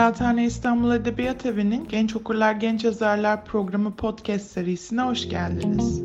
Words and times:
Kıraathane 0.00 0.44
İstanbul 0.44 0.92
Edebiyat 0.92 1.46
Evi'nin 1.46 1.88
Genç 1.88 2.16
Okurlar 2.16 2.52
Genç 2.52 2.84
Yazarlar 2.84 3.44
programı 3.44 3.96
podcast 3.96 4.50
serisine 4.50 5.02
hoş 5.02 5.28
geldiniz. 5.28 6.02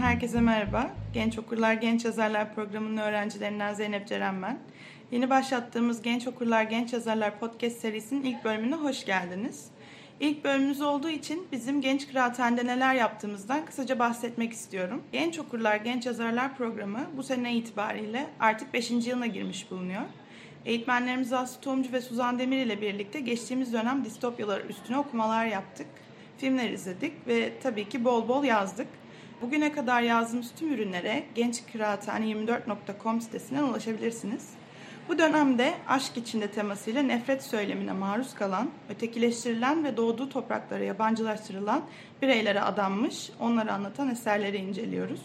Herkese 0.00 0.40
merhaba. 0.40 0.90
Genç 1.14 1.38
Okurlar 1.38 1.74
Genç 1.74 2.04
Yazarlar 2.04 2.54
programının 2.54 2.96
öğrencilerinden 2.96 3.74
Zeynep 3.74 4.08
Ceren 4.08 4.42
ben. 4.42 4.58
Yeni 5.10 5.30
başlattığımız 5.30 6.02
Genç 6.02 6.26
Okurlar 6.26 6.62
Genç 6.62 6.92
Yazarlar 6.92 7.38
podcast 7.40 7.76
serisinin 7.76 8.22
ilk 8.22 8.44
bölümüne 8.44 8.74
hoş 8.74 9.04
geldiniz. 9.04 9.70
İlk 10.20 10.44
bölümümüz 10.44 10.80
olduğu 10.80 11.08
için 11.08 11.46
bizim 11.52 11.80
Genç 11.80 12.08
Kıraathane'de 12.08 12.66
neler 12.66 12.94
yaptığımızdan 12.94 13.66
kısaca 13.66 13.98
bahsetmek 13.98 14.52
istiyorum. 14.52 15.02
Genç 15.12 15.38
Okurlar, 15.38 15.76
Genç 15.76 16.06
Yazarlar 16.06 16.56
programı 16.56 17.00
bu 17.16 17.22
sene 17.22 17.56
itibariyle 17.56 18.26
artık 18.40 18.74
5. 18.74 18.90
yılına 18.90 19.26
girmiş 19.26 19.70
bulunuyor. 19.70 20.02
Eğitmenlerimiz 20.66 21.32
Aslı 21.32 21.60
Tomcu 21.60 21.92
ve 21.92 22.00
Suzan 22.00 22.38
Demir 22.38 22.66
ile 22.66 22.80
birlikte 22.80 23.20
geçtiğimiz 23.20 23.72
dönem 23.72 24.04
distopyalar 24.04 24.60
üstüne 24.60 24.98
okumalar 24.98 25.46
yaptık. 25.46 25.86
Filmler 26.38 26.70
izledik 26.70 27.12
ve 27.26 27.52
tabii 27.62 27.88
ki 27.88 28.04
bol 28.04 28.28
bol 28.28 28.44
yazdık. 28.44 28.88
Bugüne 29.42 29.72
kadar 29.72 30.02
yazdığımız 30.02 30.52
tüm 30.58 30.72
ürünlere 30.72 31.24
gençkıraathane24.com 31.36 33.20
sitesinden 33.20 33.62
ulaşabilirsiniz. 33.62 34.59
Bu 35.10 35.18
dönemde 35.18 35.74
aşk 35.88 36.16
içinde 36.16 36.50
temasıyla 36.50 37.02
nefret 37.02 37.42
söylemine 37.42 37.92
maruz 37.92 38.34
kalan, 38.34 38.70
ötekileştirilen 38.88 39.84
ve 39.84 39.96
doğduğu 39.96 40.28
topraklara 40.28 40.84
yabancılaştırılan 40.84 41.82
bireylere 42.22 42.60
adanmış, 42.60 43.30
onları 43.40 43.72
anlatan 43.72 44.10
eserleri 44.10 44.56
inceliyoruz. 44.56 45.20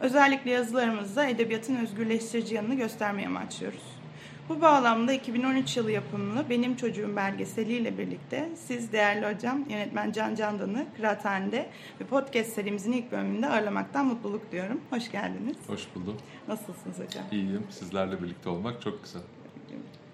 Özellikle 0.00 0.50
yazılarımızda 0.50 1.26
edebiyatın 1.26 1.76
özgürleştirici 1.76 2.54
yanını 2.54 2.74
göstermeye 2.74 3.28
amaçlıyoruz. 3.28 4.03
Bu 4.48 4.60
bağlamda 4.60 5.12
2013 5.12 5.76
yılı 5.76 5.90
yapımlı 5.90 6.50
Benim 6.50 6.76
Çocuğum 6.76 7.16
belgeseliyle 7.16 7.98
birlikte 7.98 8.48
siz 8.56 8.92
değerli 8.92 9.34
hocam 9.34 9.64
yönetmen 9.68 10.12
Can 10.12 10.34
Candan'ı 10.34 10.86
Kıraathane'de 10.96 11.70
ve 12.00 12.04
podcast 12.04 12.52
serimizin 12.52 12.92
ilk 12.92 13.12
bölümünde 13.12 13.48
ağırlamaktan 13.48 14.06
mutluluk 14.06 14.52
duyuyorum. 14.52 14.80
Hoş 14.90 15.10
geldiniz. 15.10 15.56
Hoş 15.66 15.82
buldum. 15.94 16.16
Nasılsınız 16.48 16.98
hocam? 16.98 17.24
İyiyim. 17.32 17.66
Sizlerle 17.70 18.22
birlikte 18.22 18.48
olmak 18.48 18.82
çok 18.82 19.04
güzel. 19.04 19.22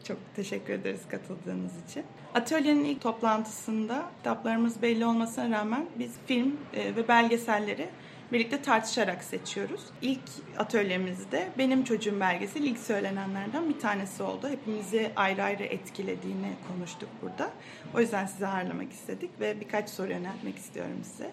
Çok 0.05 0.17
teşekkür 0.37 0.72
ederiz 0.72 1.00
katıldığınız 1.11 1.72
için. 1.89 2.05
Atölyenin 2.34 2.84
ilk 2.84 3.00
toplantısında 3.00 4.05
kitaplarımız 4.17 4.83
belli 4.83 5.06
olmasına 5.06 5.59
rağmen 5.59 5.87
biz 5.98 6.15
film 6.27 6.56
e, 6.75 6.97
ve 6.97 7.09
belgeselleri 7.09 7.89
birlikte 8.33 8.62
tartışarak 8.62 9.25
seçiyoruz. 9.25 9.81
İlk 10.03 10.20
atölyemizde 10.59 11.48
Benim 11.59 11.84
Çocuğum 11.84 12.20
belgeseli 12.20 12.67
ilk 12.67 12.78
söylenenlerden 12.78 13.69
bir 13.69 13.78
tanesi 13.78 14.22
oldu. 14.22 14.48
Hepimizi 14.48 15.12
ayrı 15.17 15.42
ayrı 15.42 15.62
etkilediğini 15.62 16.53
konuştuk 16.69 17.09
burada. 17.22 17.50
O 17.95 18.00
yüzden 18.00 18.27
sizi 18.27 18.47
ağırlamak 18.47 18.92
istedik 18.92 19.31
ve 19.41 19.61
birkaç 19.61 19.91
soru 19.91 20.11
yöneltmek 20.11 20.56
istiyorum 20.56 21.00
size. 21.03 21.31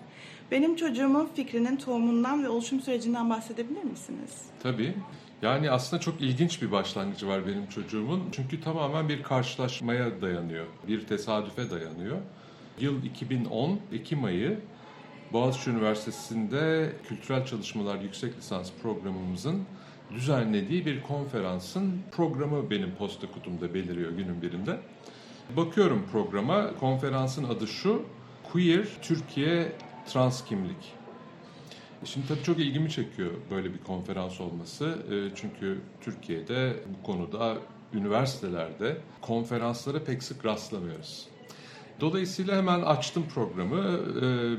Benim 0.51 0.75
çocuğumun 0.75 1.29
fikrinin 1.35 1.77
tohumundan 1.77 2.43
ve 2.43 2.49
oluşum 2.49 2.81
sürecinden 2.81 3.29
bahsedebilir 3.29 3.83
misiniz? 3.83 4.31
Tabii. 4.63 4.95
Yani 5.41 5.71
aslında 5.71 6.01
çok 6.01 6.21
ilginç 6.21 6.61
bir 6.61 6.71
başlangıcı 6.71 7.27
var 7.27 7.47
benim 7.47 7.67
çocuğumun. 7.67 8.23
Çünkü 8.31 8.61
tamamen 8.61 9.09
bir 9.09 9.23
karşılaşmaya 9.23 10.21
dayanıyor. 10.21 10.65
Bir 10.87 11.05
tesadüfe 11.07 11.69
dayanıyor. 11.69 12.17
Yıl 12.79 13.03
2010 13.03 13.79
Ekim 13.91 14.23
ayı 14.23 14.59
Boğaziçi 15.33 15.69
Üniversitesi'nde 15.69 16.93
Kültürel 17.07 17.45
Çalışmalar 17.45 17.99
Yüksek 17.99 18.37
Lisans 18.37 18.71
programımızın 18.81 19.63
düzenlediği 20.11 20.85
bir 20.85 21.01
konferansın 21.01 22.01
programı 22.11 22.69
benim 22.69 22.95
posta 22.95 23.31
kutumda 23.31 23.73
beliriyor 23.73 24.11
günün 24.11 24.41
birinde. 24.41 24.79
Bakıyorum 25.57 26.05
programa, 26.11 26.75
konferansın 26.79 27.43
adı 27.43 27.67
şu, 27.67 28.05
Queer 28.51 28.87
Türkiye 29.01 29.71
Trans 30.07 30.45
Kimlik. 30.45 30.93
Şimdi 32.05 32.27
tabii 32.27 32.43
çok 32.43 32.59
ilgimi 32.59 32.89
çekiyor 32.89 33.31
böyle 33.51 33.73
bir 33.73 33.79
konferans 33.79 34.41
olması. 34.41 34.97
Çünkü 35.35 35.81
Türkiye'de 36.01 36.73
bu 36.99 37.05
konuda 37.05 37.57
üniversitelerde 37.93 38.97
konferanslara 39.21 40.03
pek 40.03 40.23
sık 40.23 40.45
rastlamıyoruz. 40.45 41.27
Dolayısıyla 41.99 42.57
hemen 42.57 42.81
açtım 42.81 43.23
programı, 43.33 43.99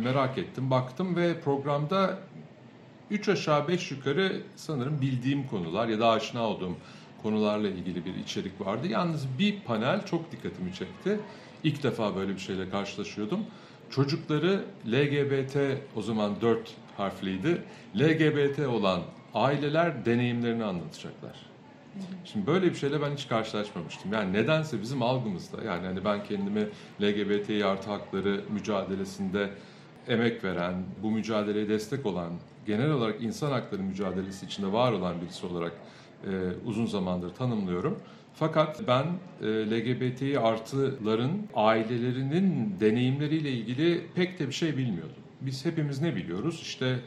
merak 0.03 0.38
ettim, 0.38 0.71
baktım 0.71 1.16
ve 1.16 1.41
programda 1.41 2.19
3 3.10 3.28
aşağı 3.28 3.69
5 3.69 3.91
yukarı 3.91 4.43
sanırım 4.56 5.00
bildiğim 5.00 5.47
konular 5.47 5.88
ya 5.88 6.00
da 6.00 6.09
aşina 6.09 6.43
olduğum 6.43 6.76
konularla 7.22 7.69
ilgili 7.69 8.04
bir 8.04 8.15
içerik 8.15 8.60
vardı. 8.60 8.87
Yalnız 8.88 9.26
bir 9.38 9.60
panel 9.60 10.06
çok 10.06 10.32
dikkatimi 10.32 10.75
çekti. 10.75 11.21
İlk 11.65 11.82
defa 11.82 12.16
böyle 12.16 12.34
bir 12.34 12.41
şeyle 12.41 12.71
karşılaşıyordum. 12.71 13.41
Çocukları 13.91 14.65
LGBT 14.87 15.56
o 15.97 16.03
zaman 16.03 16.41
4 16.41 16.75
harfliydi. 16.97 17.62
LGBT 17.97 18.59
olan 18.59 19.00
aileler 19.34 20.05
deneyimlerini 20.05 20.65
anlatacaklar. 20.65 21.47
Şimdi 22.25 22.47
böyle 22.47 22.70
bir 22.70 22.75
şeyle 22.75 23.03
ben 23.03 23.10
hiç 23.10 23.28
karşılaşmamıştım. 23.28 24.12
Yani 24.12 24.32
nedense 24.32 24.82
bizim 24.82 25.03
algımızda 25.03 25.64
yani 25.64 25.86
hani 25.86 26.04
ben 26.04 26.25
kendimi 26.25 26.69
LGBT 27.03 27.64
artı 27.64 27.91
hakları 27.91 28.41
mücadelesinde 28.53 29.50
emek 30.08 30.44
veren, 30.44 30.75
bu 31.03 31.10
mücadeleye 31.10 31.69
destek 31.69 32.06
olan, 32.06 32.32
genel 32.66 32.91
olarak 32.91 33.22
insan 33.22 33.50
hakları 33.50 33.82
mücadelesi 33.82 34.47
içinde 34.47 34.72
var 34.72 34.92
olan 34.92 35.20
birisi 35.20 35.47
olarak 35.47 35.72
e, 36.25 36.31
uzun 36.66 36.87
zamandır 36.87 37.34
tanımlıyorum. 37.34 37.98
Fakat 38.34 38.88
ben 38.88 39.04
e, 39.42 39.47
LGBTİ 39.47 40.41
artıların 40.41 41.31
ailelerinin 41.54 42.75
deneyimleriyle 42.81 43.50
ilgili 43.50 44.06
pek 44.14 44.38
de 44.38 44.47
bir 44.47 44.53
şey 44.53 44.76
bilmiyordum. 44.76 45.22
Biz 45.41 45.64
hepimiz 45.64 46.00
ne 46.00 46.16
biliyoruz? 46.16 46.60
İşte 46.62 46.98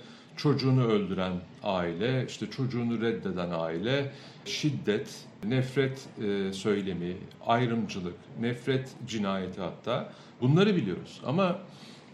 çocuğunu 0.43 0.85
öldüren 0.85 1.33
aile, 1.63 2.25
işte 2.27 2.49
çocuğunu 2.49 3.01
reddeden 3.01 3.49
aile, 3.51 4.11
şiddet, 4.45 5.25
nefret 5.43 6.07
e, 6.21 6.53
söylemi, 6.53 7.17
ayrımcılık, 7.45 8.15
nefret 8.39 8.89
cinayeti 9.07 9.61
hatta 9.61 10.13
bunları 10.41 10.75
biliyoruz. 10.75 11.21
Ama 11.25 11.59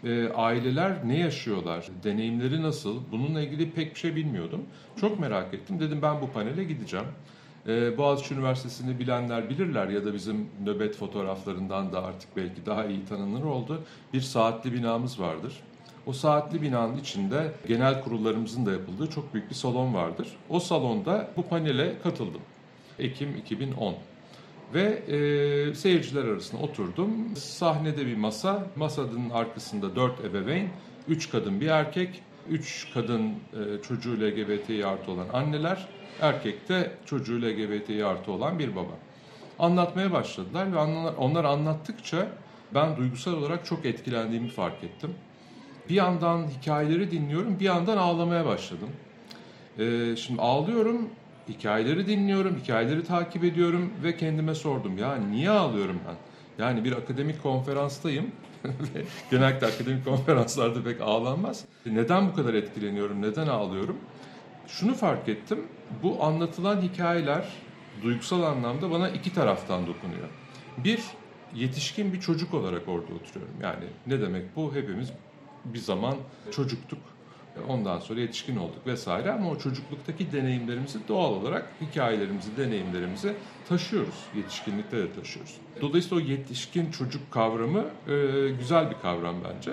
e, 0.04 0.30
aileler 0.30 1.08
ne 1.08 1.20
yaşıyorlar, 1.20 1.88
deneyimleri 2.04 2.62
nasıl 2.62 3.02
bununla 3.12 3.42
ilgili 3.42 3.72
pek 3.72 3.94
bir 3.94 4.00
şey 4.00 4.16
bilmiyordum. 4.16 4.62
Çok 5.02 5.20
merak 5.20 5.54
ettim. 5.54 5.80
Dedim 5.80 6.00
ben 6.02 6.22
bu 6.22 6.32
panele 6.32 6.64
gideceğim. 6.64 7.08
E, 7.68 7.98
Boğaziçi 7.98 8.34
Üniversitesi'ni 8.34 9.00
bilenler 9.00 9.50
bilirler 9.50 9.88
ya 9.88 10.06
da 10.06 10.14
bizim 10.14 10.50
nöbet 10.66 10.96
fotoğraflarından 10.96 11.94
da 11.94 12.04
artık 12.04 12.30
belki 12.36 12.66
daha 12.66 12.86
iyi 12.86 13.06
tanınır 13.06 13.44
oldu. 13.44 13.82
Bir 14.14 14.22
saatli 14.22 14.74
binamız 14.74 15.20
vardır. 15.20 15.54
O 16.08 16.14
saatli 16.14 16.62
binanın 16.62 16.98
içinde 16.98 17.52
genel 17.68 18.04
kurullarımızın 18.04 18.66
da 18.66 18.72
yapıldığı 18.72 19.10
çok 19.10 19.34
büyük 19.34 19.50
bir 19.50 19.56
salon 19.56 19.94
vardır. 19.94 20.28
O 20.50 20.60
salonda 20.60 21.28
bu 21.38 21.44
panele 21.44 22.00
katıldım. 22.04 22.42
Ekim 23.00 23.36
2010. 23.36 23.96
Ve 24.74 24.82
e, 24.82 25.76
seyirciler 25.76 26.26
arasında 26.26 26.62
oturdum. 26.62 27.36
Sahnede 27.36 28.06
bir 28.06 28.18
masa, 28.18 28.68
masanın 28.76 29.30
arkasında 29.30 29.96
dört 29.96 30.26
ebeveyn, 30.26 30.70
üç 31.08 31.30
kadın 31.30 31.62
bir 31.62 31.68
erkek, 31.68 32.22
üç 32.50 32.88
kadın 32.94 33.30
e, 33.30 33.82
çocuğu 33.88 34.22
LGBTİ 34.22 34.86
artı 34.86 35.12
olan 35.12 35.28
anneler, 35.34 35.88
erkek 36.22 36.70
de 36.70 36.92
çocuğu 37.06 37.42
LGBTİ 37.42 38.06
artı 38.06 38.32
olan 38.32 38.60
bir 38.60 38.76
baba. 38.76 38.94
Anlatmaya 39.60 40.12
başladılar 40.12 40.74
ve 40.74 40.78
onlar 41.18 41.44
anlattıkça 41.44 42.28
ben 42.74 42.98
duygusal 42.98 43.34
olarak 43.34 43.66
çok 43.66 43.86
etkilendiğimi 43.86 44.50
fark 44.50 44.84
ettim. 44.84 45.14
Bir 45.90 45.96
yandan 45.96 46.48
hikayeleri 46.48 47.12
dinliyorum, 47.12 47.60
bir 47.60 47.66
yandan 47.66 47.98
ağlamaya 47.98 48.46
başladım. 48.46 48.90
Ee, 49.80 50.16
şimdi 50.16 50.42
ağlıyorum, 50.42 51.10
hikayeleri 51.50 52.08
dinliyorum, 52.08 52.56
hikayeleri 52.64 53.04
takip 53.04 53.44
ediyorum 53.44 53.94
ve 54.04 54.18
kendime 54.18 54.56
sordum 54.56 54.98
ya 54.98 55.16
niye 55.16 55.50
ağlıyorum 55.50 56.00
ben? 56.08 56.16
Yani 56.64 56.84
bir 56.84 56.92
akademik 56.92 57.44
konferanstayım. 57.44 58.32
Genellikle 59.32 59.68
akademik 59.68 60.06
konferanslarda 60.06 60.84
pek 60.84 61.02
ağlanmaz. 61.02 61.66
Neden 61.86 62.30
bu 62.30 62.36
kadar 62.36 62.54
etkileniyorum, 62.54 63.22
neden 63.22 63.48
ağlıyorum? 63.48 63.98
Şunu 64.68 64.96
fark 64.96 65.30
ettim, 65.30 65.60
bu 66.04 66.24
anlatılan 66.24 66.82
hikayeler 66.82 67.46
duygusal 68.04 68.44
anlamda 68.44 68.92
bana 68.92 69.10
iki 69.10 69.34
taraftan 69.34 69.88
dokunuyor. 69.88 70.28
Bir, 70.78 71.04
yetişkin 71.56 72.14
bir 72.14 72.20
çocuk 72.20 72.54
olarak 72.54 72.88
orada 72.88 73.14
oturuyorum. 73.14 73.56
Yani 73.62 73.86
ne 74.08 74.22
demek 74.22 74.56
bu? 74.56 74.76
Hepimiz 74.76 75.10
bir 75.74 75.80
zaman 75.80 76.16
çocuktuk. 76.52 77.00
Ondan 77.68 78.00
sonra 78.00 78.20
yetişkin 78.20 78.56
olduk 78.58 78.88
vesaire 78.88 79.32
ama 79.32 79.50
o 79.50 79.58
çocukluktaki 79.58 80.32
deneyimlerimizi 80.32 81.00
doğal 81.08 81.34
olarak 81.34 81.66
hikayelerimizi, 81.82 82.58
deneyimlerimizi 82.58 83.34
taşıyoruz. 83.70 84.16
Yetişkinlikte 84.36 84.98
de 84.98 85.14
taşıyoruz. 85.14 85.56
Dolayısıyla 85.82 86.24
o 86.24 86.28
yetişkin 86.28 86.92
çocuk 86.92 87.32
kavramı 87.32 87.86
e, 88.08 88.14
güzel 88.60 88.90
bir 88.90 88.96
kavram 89.02 89.36
bence. 89.44 89.72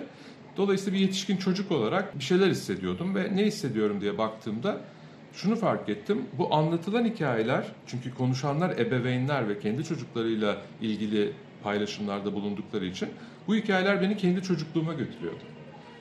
Dolayısıyla 0.56 0.98
bir 0.98 1.04
yetişkin 1.04 1.36
çocuk 1.36 1.72
olarak 1.72 2.18
bir 2.18 2.24
şeyler 2.24 2.50
hissediyordum 2.50 3.14
ve 3.14 3.36
ne 3.36 3.44
hissediyorum 3.44 4.00
diye 4.00 4.18
baktığımda 4.18 4.80
şunu 5.32 5.56
fark 5.56 5.88
ettim. 5.88 6.22
Bu 6.38 6.54
anlatılan 6.54 7.04
hikayeler 7.04 7.66
çünkü 7.86 8.14
konuşanlar 8.14 8.78
ebeveynler 8.78 9.48
ve 9.48 9.58
kendi 9.58 9.84
çocuklarıyla 9.84 10.62
ilgili 10.80 11.32
paylaşımlarda 11.62 12.34
bulundukları 12.34 12.86
için 12.86 13.08
bu 13.46 13.54
hikayeler 13.54 14.02
beni 14.02 14.16
kendi 14.16 14.42
çocukluğuma 14.42 14.94
götürüyordu. 14.94 15.53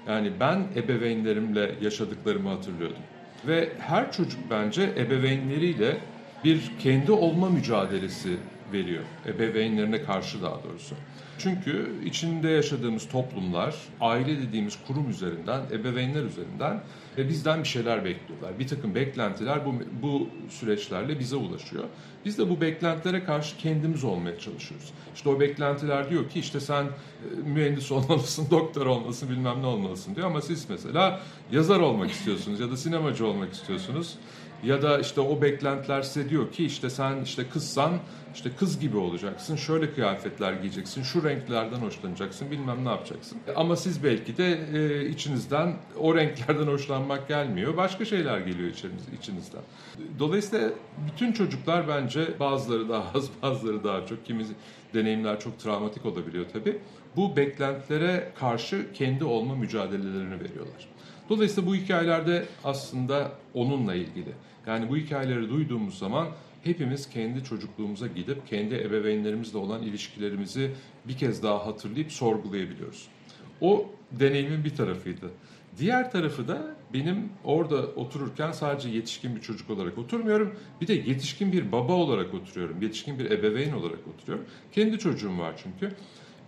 Yani 0.08 0.32
ben 0.40 0.68
ebeveynlerimle 0.76 1.72
yaşadıklarımı 1.82 2.50
hatırlıyordum. 2.50 3.04
Ve 3.48 3.70
her 3.80 4.12
çocuk 4.12 4.40
bence 4.50 4.84
ebeveynleriyle 4.98 5.98
bir 6.44 6.72
kendi 6.80 7.12
olma 7.12 7.50
mücadelesi 7.50 8.38
veriyor. 8.74 9.04
Ebeveynlerine 9.26 10.02
karşı 10.02 10.42
daha 10.42 10.64
doğrusu. 10.64 10.96
Çünkü 11.38 11.92
içinde 12.06 12.50
yaşadığımız 12.50 13.08
toplumlar, 13.08 13.76
aile 14.02 14.42
dediğimiz 14.42 14.78
kurum 14.88 15.10
üzerinden, 15.10 15.62
ebeveynler 15.72 16.24
üzerinden 16.24 16.80
ve 17.18 17.30
bizden 17.30 17.64
bir 17.64 17.68
şeyler 17.68 18.06
bekliyorlar. 18.06 18.60
Bir 18.60 18.68
takım 18.68 18.96
beklentiler 18.96 19.66
bu, 19.66 19.74
bu 20.02 20.30
süreçlerle 20.50 21.20
bize 21.20 21.36
ulaşıyor. 21.36 21.84
Biz 22.26 22.38
de 22.38 22.50
bu 22.50 22.62
beklentilere 22.62 23.24
karşı 23.24 23.58
kendimiz 23.58 24.04
olmaya 24.04 24.40
çalışıyoruz. 24.40 24.94
İşte 25.16 25.30
o 25.30 25.40
beklentiler 25.40 26.10
diyor 26.10 26.30
ki 26.30 26.40
işte 26.40 26.60
sen 26.60 26.84
e, 26.84 26.90
mühendis 27.46 27.92
olmalısın, 27.92 28.48
doktor 28.52 28.86
olmalısın, 28.86 29.30
bilmem 29.30 29.62
ne 29.62 29.66
olmalısın 29.66 30.16
diyor. 30.16 30.28
Ama 30.28 30.42
siz 30.42 30.70
mesela 30.70 31.20
yazar 31.52 31.80
olmak 31.80 32.12
istiyorsunuz 32.12 32.60
ya 32.60 32.72
da 32.72 32.78
sinemacı 32.78 33.28
olmak 33.28 33.54
istiyorsunuz. 33.54 34.16
Ya 34.64 34.82
da 34.82 35.00
işte 35.00 35.22
o 35.22 35.42
beklentiler 35.42 36.02
size 36.02 36.30
diyor 36.30 36.52
ki 36.52 36.66
işte 36.66 36.90
sen 36.90 37.22
işte 37.24 37.50
kızsan 37.50 37.92
işte 38.36 38.50
kız 38.60 38.80
gibi 38.80 38.98
olacaksın, 38.98 39.56
şöyle 39.56 39.94
kıyafetler 39.94 40.54
giyeceksin, 40.54 41.04
şu 41.04 41.24
renklerden 41.24 41.78
hoşlanacaksın, 41.78 42.52
bilmem 42.52 42.86
ne 42.86 42.90
yapacaksın. 42.90 43.38
Ama 43.56 43.76
siz 43.76 44.04
belki 44.04 44.38
de 44.38 44.60
e, 44.74 45.10
içinizden 45.10 45.76
o 46.00 46.16
renklerden 46.16 46.68
hoşlanmak 46.72 47.28
gelmiyor, 47.28 47.78
başka 47.78 48.06
şeyler 48.06 48.40
geliyor 48.40 48.70
içiniz, 48.70 49.04
içinizden. 49.20 49.62
Dolayısıyla 50.20 50.70
bütün 51.12 51.32
çocuklar 51.32 51.88
bence 51.88 52.40
bazıları 52.40 52.90
daha 52.90 53.12
az, 53.14 53.30
bazıları 53.42 53.84
daha 53.84 54.06
çok, 54.06 54.26
kimi 54.26 54.46
deneyimler 54.94 55.40
çok 55.40 55.60
travmatik 55.60 56.06
olabiliyor 56.06 56.46
tabii. 56.54 56.78
Bu 57.16 57.36
beklentilere 57.36 58.32
karşı 58.40 58.94
kendi 58.94 59.24
olma 59.24 59.56
mücadelelerini 59.56 60.40
veriyorlar. 60.40 60.88
Dolayısıyla 61.30 61.70
bu 61.70 61.76
hikayelerde 61.76 62.46
aslında 62.64 63.32
onunla 63.54 63.96
ilgili. 63.96 64.34
Yani 64.68 64.90
bu 64.90 64.98
hikayeleri 64.98 65.50
duyduğumuz 65.50 65.98
zaman 65.98 66.28
hepimiz 66.64 67.10
kendi 67.10 67.44
çocukluğumuza 67.44 68.08
gidip 68.08 68.48
kendi 68.48 68.76
ebeveynlerimizle 68.76 69.58
olan 69.58 69.82
ilişkilerimizi 69.82 70.72
bir 71.08 71.18
kez 71.18 71.44
daha 71.44 71.66
hatırlayıp 71.66 72.12
sorgulayabiliyoruz. 72.12 73.08
O 73.62 73.90
deneyimin 74.12 74.64
bir 74.64 74.76
tarafıydı. 74.76 75.32
Diğer 75.78 76.12
tarafı 76.12 76.48
da 76.48 76.76
benim 76.94 77.30
orada 77.44 77.88
otururken 77.88 78.52
sadece 78.52 78.90
yetişkin 78.90 79.36
bir 79.36 79.42
çocuk 79.42 79.70
olarak 79.70 79.98
oturmuyorum. 79.98 80.56
Bir 80.82 80.88
de 80.88 80.94
yetişkin 80.94 81.52
bir 81.52 81.72
baba 81.72 81.94
olarak 81.94 82.34
oturuyorum. 82.34 82.82
Yetişkin 82.82 83.20
bir 83.20 83.32
ebeveyn 83.32 83.74
olarak 83.74 84.00
oturuyorum. 84.16 84.46
Kendi 84.72 85.00
çocuğum 85.00 85.40
var 85.40 85.54
çünkü. 85.64 85.96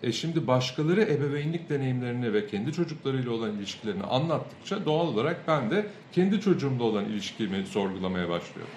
E 0.05 0.11
şimdi 0.11 0.47
başkaları 0.47 1.01
ebeveynlik 1.01 1.69
deneyimlerini 1.69 2.33
ve 2.33 2.47
kendi 2.47 2.73
çocuklarıyla 2.73 3.31
olan 3.31 3.57
ilişkilerini 3.57 4.03
anlattıkça 4.03 4.85
doğal 4.85 5.07
olarak 5.07 5.47
ben 5.47 5.71
de 5.71 5.91
kendi 6.11 6.41
çocuğumla 6.41 6.83
olan 6.83 7.05
ilişkimi 7.05 7.65
sorgulamaya 7.67 8.29
başlıyorum. 8.29 8.73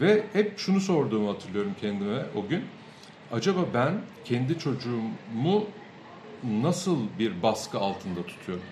Ve 0.00 0.30
hep 0.32 0.58
şunu 0.58 0.80
sorduğumu 0.80 1.30
hatırlıyorum 1.30 1.74
kendime 1.74 2.26
o 2.34 2.48
gün. 2.48 2.64
Acaba 3.30 3.74
ben 3.74 4.06
kendi 4.24 4.58
çocuğumu 4.58 5.76
nasıl 6.42 7.18
bir 7.18 7.42
baskı 7.42 7.78
altında 7.78 8.26
tutuyorum? 8.26 8.68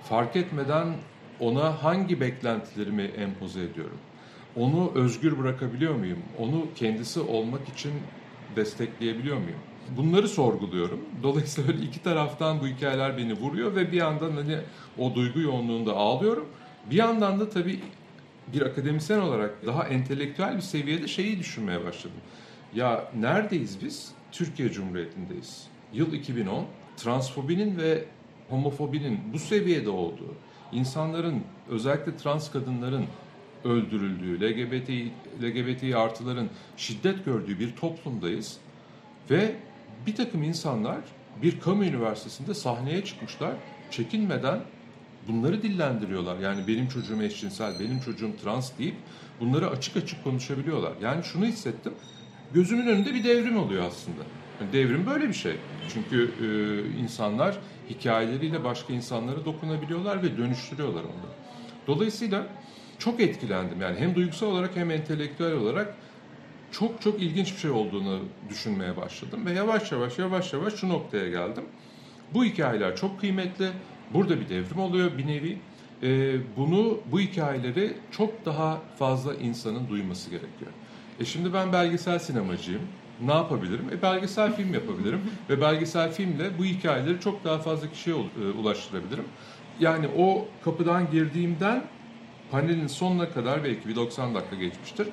Fark 0.00 0.36
etmeden 0.36 1.04
ona 1.38 1.84
hangi 1.84 2.20
beklentilerimi 2.20 3.02
empoze 3.02 3.62
ediyorum? 3.62 4.02
Onu 4.54 4.92
özgür 4.96 5.38
bırakabiliyor 5.38 5.94
muyum? 5.94 6.24
Onu 6.34 6.74
kendisi 6.74 7.20
olmak 7.20 7.68
için 7.68 7.94
destekleyebiliyor 8.50 9.38
muyum? 9.38 9.71
Bunları 9.96 10.28
sorguluyorum. 10.28 11.00
Dolayısıyla 11.22 11.72
öyle 11.72 11.82
iki 11.86 12.02
taraftan 12.02 12.60
bu 12.60 12.66
hikayeler 12.66 13.16
beni 13.16 13.34
vuruyor 13.34 13.74
ve 13.74 13.92
bir 13.92 13.96
yandan 13.96 14.30
hani 14.30 14.58
o 14.98 15.14
duygu 15.14 15.40
yoğunluğunda 15.40 15.92
ağlıyorum. 15.92 16.48
Bir 16.90 16.96
yandan 16.96 17.40
da 17.40 17.50
tabii 17.50 17.80
bir 18.52 18.62
akademisyen 18.62 19.20
olarak 19.20 19.66
daha 19.66 19.84
entelektüel 19.84 20.56
bir 20.56 20.60
seviyede 20.60 21.08
şeyi 21.08 21.38
düşünmeye 21.38 21.84
başladım. 21.84 22.20
Ya 22.74 23.10
neredeyiz 23.16 23.78
biz? 23.84 24.10
Türkiye 24.32 24.72
Cumhuriyeti'ndeyiz. 24.72 25.66
Yıl 25.92 26.12
2010. 26.12 26.66
Transfobinin 26.96 27.78
ve 27.78 28.04
homofobinin 28.48 29.20
bu 29.32 29.38
seviyede 29.38 29.90
olduğu, 29.90 30.34
insanların 30.72 31.42
özellikle 31.68 32.16
trans 32.16 32.50
kadınların 32.50 33.04
öldürüldüğü, 33.64 34.40
LGBT, 34.40 34.90
LGBT 35.42 35.94
artıların 35.94 36.48
şiddet 36.76 37.24
gördüğü 37.24 37.58
bir 37.58 37.76
toplumdayız. 37.76 38.56
Ve 39.30 39.54
bir 40.06 40.14
takım 40.14 40.42
insanlar 40.42 40.98
bir 41.42 41.60
kamu 41.60 41.84
üniversitesinde 41.84 42.54
sahneye 42.54 43.04
çıkmışlar. 43.04 43.52
Çekinmeden 43.90 44.60
bunları 45.28 45.62
dillendiriyorlar. 45.62 46.38
Yani 46.38 46.68
benim 46.68 46.88
çocuğum 46.88 47.22
eşcinsel, 47.22 47.80
benim 47.80 48.00
çocuğum 48.00 48.32
trans 48.42 48.78
deyip 48.78 48.94
bunları 49.40 49.70
açık 49.70 49.96
açık 49.96 50.24
konuşabiliyorlar. 50.24 50.92
Yani 51.02 51.24
şunu 51.24 51.44
hissettim. 51.44 51.92
Gözümün 52.54 52.86
önünde 52.86 53.14
bir 53.14 53.24
devrim 53.24 53.56
oluyor 53.56 53.84
aslında. 53.86 54.22
Yani 54.60 54.72
devrim 54.72 55.06
böyle 55.06 55.28
bir 55.28 55.34
şey. 55.34 55.56
Çünkü 55.94 56.30
e, 56.40 57.02
insanlar 57.02 57.58
hikayeleriyle 57.90 58.64
başka 58.64 58.92
insanlara 58.92 59.44
dokunabiliyorlar 59.44 60.22
ve 60.22 60.36
dönüştürüyorlar 60.36 61.00
onları. 61.00 61.32
Dolayısıyla 61.86 62.46
çok 62.98 63.20
etkilendim. 63.20 63.80
Yani 63.80 63.98
hem 63.98 64.14
duygusal 64.14 64.46
olarak 64.46 64.76
hem 64.76 64.90
entelektüel 64.90 65.52
olarak 65.52 65.96
çok 66.72 67.02
çok 67.02 67.22
ilginç 67.22 67.52
bir 67.52 67.58
şey 67.58 67.70
olduğunu 67.70 68.20
düşünmeye 68.48 68.96
başladım 68.96 69.46
ve 69.46 69.52
yavaş 69.52 69.92
yavaş 69.92 70.18
yavaş 70.18 70.52
yavaş 70.52 70.74
şu 70.74 70.88
noktaya 70.88 71.28
geldim. 71.28 71.64
Bu 72.34 72.44
hikayeler 72.44 72.96
çok 72.96 73.20
kıymetli. 73.20 73.68
Burada 74.14 74.40
bir 74.40 74.48
devrim 74.48 74.78
oluyor 74.78 75.18
bir 75.18 75.26
nevi. 75.26 75.58
Ee, 76.02 76.36
bunu 76.56 76.98
bu 77.12 77.20
hikayeleri 77.20 77.96
çok 78.10 78.44
daha 78.44 78.80
fazla 78.98 79.34
insanın 79.34 79.88
duyması 79.88 80.30
gerekiyor. 80.30 80.70
E 81.20 81.24
şimdi 81.24 81.52
ben 81.52 81.72
belgesel 81.72 82.18
sinemacıyım. 82.18 82.82
Ne 83.20 83.32
yapabilirim? 83.32 83.90
E 83.92 84.02
belgesel 84.02 84.56
film 84.56 84.74
yapabilirim 84.74 85.20
ve 85.50 85.60
belgesel 85.60 86.12
filmle 86.12 86.58
bu 86.58 86.64
hikayeleri 86.64 87.20
çok 87.20 87.44
daha 87.44 87.58
fazla 87.58 87.90
kişiye 87.90 88.16
e, 88.16 88.58
ulaştırabilirim. 88.60 89.24
Yani 89.80 90.06
o 90.18 90.48
kapıdan 90.64 91.10
girdiğimden 91.10 91.84
panelin 92.50 92.86
sonuna 92.86 93.30
kadar 93.30 93.64
belki 93.64 93.88
bir 93.88 93.96
90 93.96 94.34
dakika 94.34 94.56
geçmiştir 94.56 95.08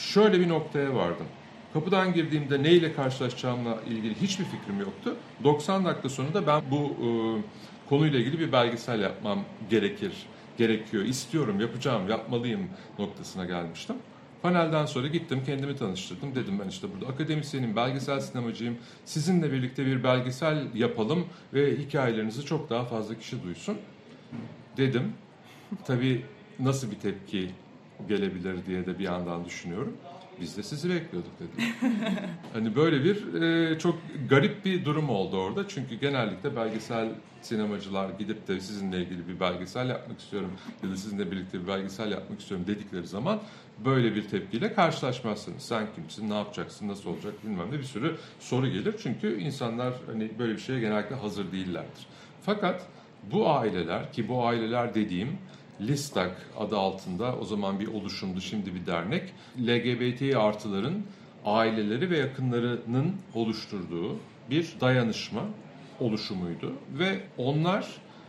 şöyle 0.00 0.40
bir 0.40 0.48
noktaya 0.48 0.94
vardım. 0.94 1.26
Kapıdan 1.72 2.14
girdiğimde 2.14 2.62
neyle 2.62 2.92
karşılaşacağımla 2.92 3.78
ilgili 3.88 4.14
hiçbir 4.14 4.44
fikrim 4.44 4.80
yoktu. 4.80 5.16
90 5.44 5.84
dakika 5.84 6.08
sonunda 6.08 6.46
ben 6.46 6.62
bu 6.70 6.76
e, 6.76 7.08
konuyla 7.88 8.18
ilgili 8.18 8.38
bir 8.38 8.52
belgesel 8.52 9.00
yapmam 9.00 9.44
gerekir, 9.70 10.12
gerekiyor, 10.58 11.04
istiyorum, 11.04 11.60
yapacağım, 11.60 12.08
yapmalıyım 12.08 12.68
noktasına 12.98 13.44
gelmiştim. 13.44 13.96
Panelden 14.42 14.86
sonra 14.86 15.06
gittim 15.06 15.42
kendimi 15.46 15.76
tanıştırdım. 15.76 16.34
Dedim 16.34 16.60
ben 16.64 16.68
işte 16.68 16.86
burada 16.92 17.12
akademisyenim, 17.12 17.76
belgesel 17.76 18.20
sinemacıyım. 18.20 18.78
Sizinle 19.04 19.52
birlikte 19.52 19.86
bir 19.86 20.04
belgesel 20.04 20.66
yapalım 20.74 21.24
ve 21.54 21.76
hikayelerinizi 21.76 22.44
çok 22.44 22.70
daha 22.70 22.84
fazla 22.84 23.18
kişi 23.18 23.42
duysun. 23.42 23.76
Dedim. 24.76 25.12
Tabii 25.86 26.24
nasıl 26.58 26.90
bir 26.90 26.98
tepki 26.98 27.50
gelebilir 28.08 28.66
diye 28.66 28.86
de 28.86 28.98
bir 28.98 29.04
yandan 29.04 29.44
düşünüyorum. 29.44 29.96
Biz 30.40 30.56
de 30.56 30.62
sizi 30.62 30.90
bekliyorduk 30.90 31.32
dedi. 31.40 31.66
hani 32.52 32.76
böyle 32.76 33.04
bir 33.04 33.42
e, 33.42 33.78
çok 33.78 33.98
garip 34.28 34.64
bir 34.64 34.84
durum 34.84 35.10
oldu 35.10 35.36
orada. 35.36 35.68
Çünkü 35.68 35.94
genellikle 35.94 36.56
belgesel 36.56 37.08
sinemacılar 37.42 38.10
gidip 38.10 38.48
de 38.48 38.60
sizinle 38.60 38.98
ilgili 38.98 39.28
bir 39.28 39.40
belgesel 39.40 39.88
yapmak 39.88 40.20
istiyorum 40.20 40.52
ya 40.82 40.90
da 40.90 40.96
sizinle 40.96 41.30
birlikte 41.30 41.62
bir 41.62 41.68
belgesel 41.68 42.12
yapmak 42.12 42.40
istiyorum 42.40 42.66
dedikleri 42.66 43.06
zaman 43.06 43.40
böyle 43.84 44.14
bir 44.14 44.28
tepkiyle 44.28 44.74
karşılaşmazsınız. 44.74 45.62
Sen 45.62 45.86
kimsin, 45.94 46.30
ne 46.30 46.34
yapacaksın, 46.34 46.88
nasıl 46.88 47.10
olacak 47.10 47.34
bilmem 47.44 47.66
ne 47.70 47.78
bir 47.78 47.84
sürü 47.84 48.16
soru 48.40 48.68
gelir. 48.68 48.94
Çünkü 49.02 49.40
insanlar 49.40 49.94
hani 50.06 50.30
böyle 50.38 50.52
bir 50.52 50.60
şeye 50.60 50.80
genellikle 50.80 51.16
hazır 51.16 51.52
değillerdir. 51.52 52.06
Fakat 52.42 52.86
bu 53.32 53.50
aileler 53.50 54.12
ki 54.12 54.28
bu 54.28 54.46
aileler 54.46 54.94
dediğim 54.94 55.38
Listak 55.80 56.46
adı 56.58 56.78
altında 56.78 57.36
o 57.36 57.44
zaman 57.44 57.80
bir 57.80 57.86
oluşumdu 57.86 58.40
şimdi 58.40 58.74
bir 58.74 58.86
dernek. 58.86 59.32
LGBT 59.58 60.36
artıların 60.36 61.02
aileleri 61.44 62.10
ve 62.10 62.18
yakınlarının 62.18 63.16
oluşturduğu 63.34 64.16
bir 64.50 64.74
dayanışma 64.80 65.42
oluşumuydu 66.00 66.72
ve 66.98 67.20
onlar 67.38 67.86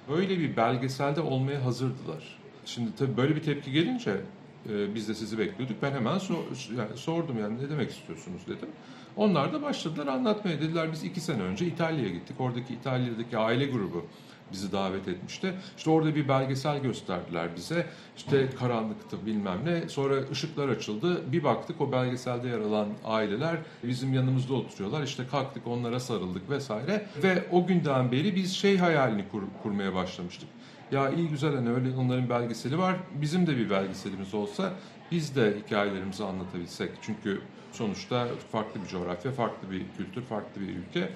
böyle 0.10 0.40
bir 0.40 0.58
belgeselde 0.58 1.22
olmaya 1.22 1.66
hazırdılar. 1.66 2.40
Şimdi 2.66 2.96
tabii 2.96 3.18
böyle 3.18 3.36
bir 3.36 3.44
tepki 3.44 3.72
gelince 3.72 4.22
e, 4.70 4.96
biz 4.96 5.10
de 5.10 5.16
sizi 5.16 5.38
bekliyorduk. 5.38 5.78
Ben 5.82 5.92
hemen 5.92 6.18
so- 6.18 6.78
yani 6.78 6.98
sordum 6.98 7.40
yani 7.40 7.64
ne 7.64 7.70
demek 7.70 7.92
istiyorsunuz 7.92 8.42
dedim. 8.48 8.70
Onlar 9.18 9.54
da 9.54 9.62
başladılar 9.62 10.08
anlatmaya. 10.08 10.62
Dediler 10.62 10.92
biz 10.92 11.04
iki 11.04 11.22
sene 11.22 11.42
önce 11.42 11.66
İtalya'ya 11.66 12.10
gittik. 12.10 12.36
Oradaki 12.40 12.74
İtalya'daki 12.74 13.38
aile 13.38 13.66
grubu 13.66 14.06
bizi 14.52 14.72
davet 14.72 15.08
etmişti. 15.08 15.54
İşte 15.78 15.90
orada 15.90 16.16
bir 16.16 16.28
belgesel 16.28 16.80
gösterdiler 16.80 17.50
bize. 17.56 17.86
İşte 18.18 18.50
karanlıktı 18.60 19.26
bilmem 19.26 19.60
ne. 19.66 19.90
Sonra 19.90 20.16
ışıklar 20.32 20.70
açıldı. 20.70 21.32
Bir 21.32 21.44
baktık 21.44 21.82
o 21.82 21.92
belgeselde 21.92 22.48
yer 22.48 22.60
alan 22.60 22.88
aileler 23.06 23.58
bizim 23.84 24.14
yanımızda 24.14 24.54
oturuyorlar. 24.54 25.04
İşte 25.04 25.24
kalktık 25.32 25.68
onlara 25.68 26.00
sarıldık 26.00 26.50
vesaire. 26.50 27.06
Ve 27.24 27.44
o 27.52 27.68
günden 27.68 28.12
beri 28.12 28.36
biz 28.36 28.54
şey 28.56 28.78
hayalini 28.78 29.30
kur, 29.32 29.42
kurmaya 29.64 29.96
başlamıştık. 29.96 30.50
Ya 30.92 31.10
iyi 31.10 31.30
güzel 31.30 31.56
hani 31.56 31.70
öyle 31.70 31.96
onların 31.98 32.30
belgeseli 32.30 32.78
var. 32.78 32.96
Bizim 33.22 33.48
de 33.48 33.58
bir 33.58 33.70
belgeselimiz 33.70 34.34
olsa 34.34 34.74
biz 35.12 35.36
de 35.36 35.58
hikayelerimizi 35.66 36.24
anlatabilsek. 36.24 36.92
Çünkü 37.02 37.42
sonuçta 37.72 38.28
farklı 38.52 38.84
bir 38.84 38.88
coğrafya, 38.88 39.32
farklı 39.32 39.72
bir 39.72 39.82
kültür, 39.98 40.22
farklı 40.22 40.62
bir 40.62 40.68
ülke. 40.68 41.10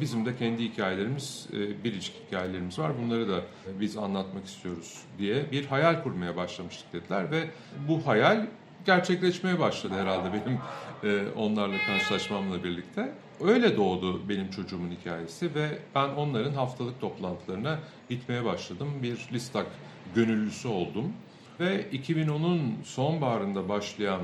Bizim 0.00 0.26
de 0.26 0.36
kendi 0.36 0.64
hikayelerimiz, 0.64 1.48
e, 1.52 1.84
biricik 1.84 2.14
hikayelerimiz 2.26 2.78
var. 2.78 2.92
Bunları 3.02 3.28
da 3.28 3.40
biz 3.80 3.96
anlatmak 3.96 4.46
istiyoruz 4.46 5.02
diye 5.18 5.52
bir 5.52 5.66
hayal 5.66 6.02
kurmaya 6.02 6.36
başlamıştık 6.36 6.92
dediler 6.92 7.30
ve 7.30 7.50
bu 7.88 8.06
hayal 8.06 8.46
gerçekleşmeye 8.86 9.58
başladı 9.58 9.94
herhalde 9.94 10.28
benim 10.32 10.58
e, 11.04 11.32
onlarla 11.36 11.78
karşılaşmamla 11.86 12.64
birlikte. 12.64 13.12
Öyle 13.40 13.76
doğdu 13.76 14.28
benim 14.28 14.50
çocuğumun 14.50 14.90
hikayesi 14.90 15.54
ve 15.54 15.78
ben 15.94 16.08
onların 16.08 16.52
haftalık 16.52 17.00
toplantılarına 17.00 17.78
gitmeye 18.08 18.44
başladım. 18.44 18.88
Bir 19.02 19.28
listak 19.32 19.66
gönüllüsü 20.14 20.68
oldum 20.68 21.12
ve 21.60 21.86
2010'un 21.92 22.82
sonbaharında 22.84 23.68
başlayan 23.68 24.20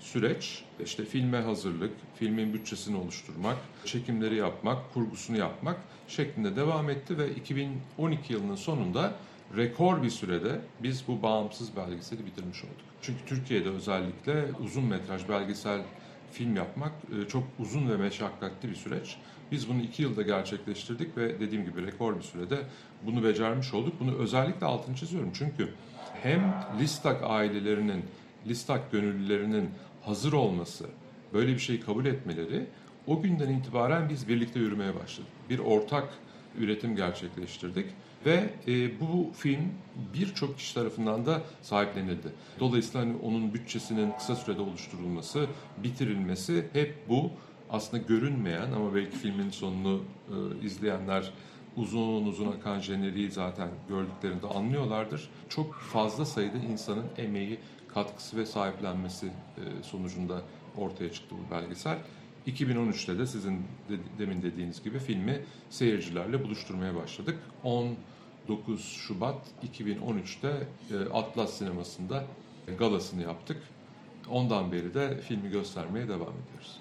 süreç 0.00 0.64
işte 0.84 1.04
filme 1.04 1.38
hazırlık, 1.38 1.92
filmin 2.14 2.54
bütçesini 2.54 2.96
oluşturmak, 2.96 3.56
çekimleri 3.84 4.36
yapmak, 4.36 4.94
kurgusunu 4.94 5.38
yapmak 5.38 5.76
şeklinde 6.08 6.56
devam 6.56 6.90
etti 6.90 7.18
ve 7.18 7.34
2012 7.34 8.32
yılının 8.32 8.56
sonunda 8.56 9.12
rekor 9.56 10.02
bir 10.02 10.10
sürede 10.10 10.60
biz 10.82 11.08
bu 11.08 11.22
bağımsız 11.22 11.76
belgeseli 11.76 12.26
bitirmiş 12.26 12.64
olduk. 12.64 12.76
Çünkü 13.02 13.24
Türkiye'de 13.26 13.68
özellikle 13.68 14.44
uzun 14.64 14.84
metraj 14.84 15.28
belgesel 15.28 15.80
film 16.32 16.56
yapmak 16.56 16.92
e, 16.92 17.28
çok 17.28 17.44
uzun 17.58 17.90
ve 17.90 17.96
meşakkatli 17.96 18.68
bir 18.68 18.74
süreç. 18.74 19.16
Biz 19.52 19.68
bunu 19.68 19.82
iki 19.82 20.02
yılda 20.02 20.22
gerçekleştirdik 20.22 21.16
ve 21.16 21.40
dediğim 21.40 21.64
gibi 21.64 21.86
rekor 21.86 22.16
bir 22.16 22.22
sürede 22.22 22.58
bunu 23.02 23.24
becermiş 23.24 23.74
olduk. 23.74 23.94
Bunu 24.00 24.14
özellikle 24.18 24.66
altını 24.66 24.96
çiziyorum 24.96 25.30
çünkü 25.34 25.68
hem 26.22 26.54
Listak 26.80 27.22
ailelerinin, 27.22 28.04
Listak 28.46 28.92
gönüllülerinin 28.92 29.70
hazır 30.06 30.32
olması, 30.32 30.86
böyle 31.32 31.54
bir 31.54 31.58
şeyi 31.58 31.80
kabul 31.80 32.06
etmeleri 32.06 32.66
o 33.06 33.22
günden 33.22 33.48
itibaren 33.48 34.08
biz 34.08 34.28
birlikte 34.28 34.60
yürümeye 34.60 34.94
başladık. 34.94 35.32
Bir 35.50 35.58
ortak 35.58 36.08
üretim 36.58 36.96
gerçekleştirdik 36.96 37.86
ve 38.26 38.50
e, 38.68 39.00
bu 39.00 39.30
film 39.36 39.72
birçok 40.14 40.58
kişi 40.58 40.74
tarafından 40.74 41.26
da 41.26 41.42
sahiplenildi. 41.62 42.32
Dolayısıyla 42.60 43.06
hani 43.06 43.16
onun 43.22 43.54
bütçesinin 43.54 44.12
kısa 44.18 44.36
sürede 44.36 44.60
oluşturulması, 44.60 45.46
bitirilmesi 45.82 46.66
hep 46.72 46.94
bu 47.08 47.30
aslında 47.70 48.02
görünmeyen 48.02 48.72
ama 48.72 48.94
belki 48.94 49.16
filmin 49.16 49.50
sonunu 49.50 50.02
e, 50.28 50.66
izleyenler 50.66 51.32
uzun 51.76 52.26
uzun 52.26 52.52
akan 52.52 52.80
jeneriği 52.80 53.30
zaten 53.30 53.68
gördüklerinde 53.88 54.46
anlıyorlardır. 54.46 55.30
Çok 55.48 55.74
fazla 55.74 56.24
sayıda 56.24 56.58
insanın 56.58 57.06
emeği, 57.18 57.58
katkısı 57.96 58.36
ve 58.36 58.46
sahiplenmesi 58.46 59.26
e, 59.26 59.82
sonucunda 59.82 60.42
ortaya 60.76 61.12
çıktı 61.12 61.34
bu 61.38 61.54
belgesel. 61.54 61.98
2013'te 62.46 63.18
de 63.18 63.26
sizin 63.26 63.58
de, 63.58 63.94
demin 64.18 64.42
dediğiniz 64.42 64.82
gibi 64.82 64.98
filmi 64.98 65.42
seyircilerle 65.70 66.44
buluşturmaya 66.44 66.94
başladık. 66.94 67.38
19 67.64 68.84
Şubat 68.84 69.38
2013'te 69.78 70.66
e, 70.90 71.08
Atlas 71.12 71.52
Sineması'nda 71.58 72.24
galasını 72.78 73.22
yaptık. 73.22 73.62
Ondan 74.30 74.72
beri 74.72 74.94
de 74.94 75.20
filmi 75.20 75.50
göstermeye 75.50 76.08
devam 76.08 76.32
ediyoruz. 76.44 76.80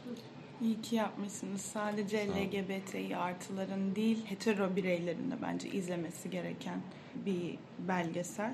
İyi 0.62 0.82
ki 0.82 0.96
yapmışsınız. 0.96 1.62
Sadece 1.62 2.28
LGBTİ 2.28 3.18
artıların 3.18 3.96
değil, 3.96 4.26
hetero 4.26 4.76
bireylerin 4.76 5.32
de 5.32 5.36
bence 5.42 5.70
izlemesi 5.70 6.30
gereken 6.30 6.82
bir 7.26 7.58
belgesel. 7.88 8.54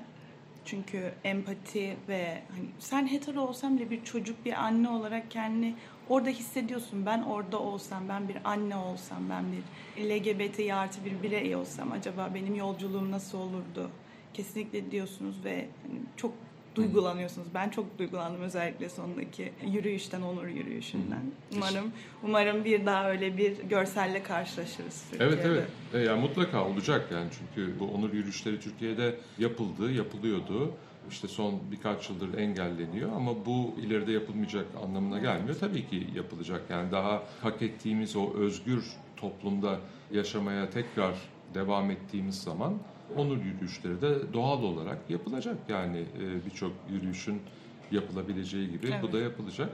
Çünkü 0.64 1.12
empati 1.24 1.96
ve 2.08 2.42
hani 2.50 2.66
sen 2.78 3.12
hetero 3.12 3.40
olsam 3.40 3.76
bile 3.76 3.90
bir 3.90 4.04
çocuk, 4.04 4.44
bir 4.44 4.52
anne 4.52 4.88
olarak 4.88 5.30
kendini 5.30 5.74
orada 6.08 6.30
hissediyorsun. 6.30 7.06
Ben 7.06 7.22
orada 7.22 7.58
olsam, 7.58 8.08
ben 8.08 8.28
bir 8.28 8.36
anne 8.44 8.76
olsam, 8.76 9.30
ben 9.30 9.44
bir 9.52 9.62
LGBTİ 10.04 10.74
artı 10.74 11.04
bir 11.04 11.22
birey 11.22 11.56
olsam 11.56 11.92
acaba 11.92 12.30
benim 12.34 12.54
yolculuğum 12.54 13.10
nasıl 13.10 13.38
olurdu? 13.38 13.90
Kesinlikle 14.34 14.90
diyorsunuz 14.90 15.44
ve 15.44 15.68
hani 15.82 16.00
çok 16.16 16.32
duygulanıyorsunuz. 16.74 17.48
Ben 17.54 17.68
çok 17.68 17.98
duygulandım 17.98 18.42
özellikle 18.42 18.88
sondaki 18.88 19.52
yürüyüşten, 19.66 20.22
onur 20.22 20.46
yürüyüşünden. 20.46 21.22
Umarım 21.56 21.92
umarım 22.22 22.64
bir 22.64 22.86
daha 22.86 23.10
öyle 23.10 23.36
bir 23.36 23.58
görselle 23.58 24.22
karşılaşırız. 24.22 25.04
Evet 25.12 25.32
Türkiye'de. 25.32 25.58
evet. 25.58 25.68
E, 25.94 25.98
yani 25.98 26.20
mutlaka 26.20 26.64
olacak 26.64 27.08
yani 27.12 27.28
çünkü 27.38 27.80
bu 27.80 27.84
onur 27.84 28.12
yürüyüşleri 28.12 28.60
Türkiye'de 28.60 29.14
yapıldı, 29.38 29.92
yapılıyordu. 29.92 30.70
İşte 31.10 31.28
son 31.28 31.60
birkaç 31.70 32.10
yıldır 32.10 32.38
engelleniyor 32.38 33.12
ama 33.12 33.46
bu 33.46 33.74
ileride 33.80 34.12
yapılmayacak 34.12 34.66
anlamına 34.84 35.18
gelmiyor. 35.18 35.56
Tabii 35.60 35.86
ki 35.86 36.06
yapılacak. 36.14 36.62
Yani 36.70 36.92
daha 36.92 37.22
hak 37.40 37.62
ettiğimiz 37.62 38.16
o 38.16 38.34
özgür 38.34 38.84
toplumda 39.16 39.78
yaşamaya 40.12 40.70
tekrar 40.70 41.14
devam 41.54 41.90
ettiğimiz 41.90 42.42
zaman 42.42 42.74
onur 43.16 43.36
yürüyüşleri 43.36 44.00
de 44.02 44.32
doğal 44.32 44.62
olarak 44.62 44.98
yapılacak. 45.08 45.56
Yani 45.68 45.98
e, 45.98 46.46
birçok 46.46 46.72
yürüyüşün 46.90 47.42
yapılabileceği 47.90 48.70
gibi 48.70 48.82
bu 48.82 48.92
Evet. 48.92 49.12
da 49.12 49.18
yapılacak. 49.18 49.70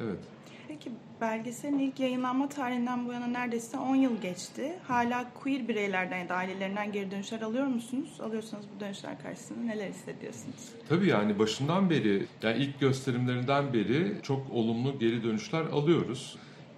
Evet. 0.00 0.18
Peki 0.68 0.90
belgeselin 1.20 1.78
ilk 1.78 2.00
yayınlanma 2.00 2.48
tarihinden 2.48 3.06
bu 3.08 3.12
yana 3.12 3.26
neredeyse 3.26 3.78
10 3.78 3.96
yıl 3.96 4.20
geçti. 4.20 4.78
Hala 4.88 5.24
queer 5.34 5.68
bireylerden 5.68 6.18
ya 6.18 6.28
da 6.28 6.34
ailelerinden 6.34 6.92
geri 6.92 7.10
dönüşler 7.10 7.40
alıyor 7.40 7.66
musunuz? 7.66 8.20
Alıyorsanız 8.20 8.64
bu 8.76 8.80
dönüşler 8.80 9.22
karşısında 9.22 9.60
neler 9.60 9.88
hissediyorsunuz? 9.88 10.68
Tabii 10.88 11.08
yani 11.08 11.38
başından 11.38 11.90
beri, 11.90 12.26
yani 12.42 12.58
ilk 12.58 12.80
gösterimlerinden 12.80 13.72
beri 13.72 14.14
çok 14.22 14.50
olumlu 14.52 14.98
geri 14.98 15.22
dönüşler 15.22 15.62
alıyoruz. 15.62 16.36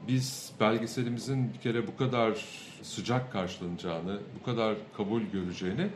Biz 0.08 0.52
belgeselimizin 0.60 1.54
bir 1.54 1.58
kere 1.58 1.86
bu 1.86 1.96
kadar 1.96 2.44
sıcak 2.82 3.32
karşılanacağını, 3.32 4.18
bu 4.40 4.44
kadar 4.44 4.76
kabul 4.96 5.22
göreceğini 5.22 5.86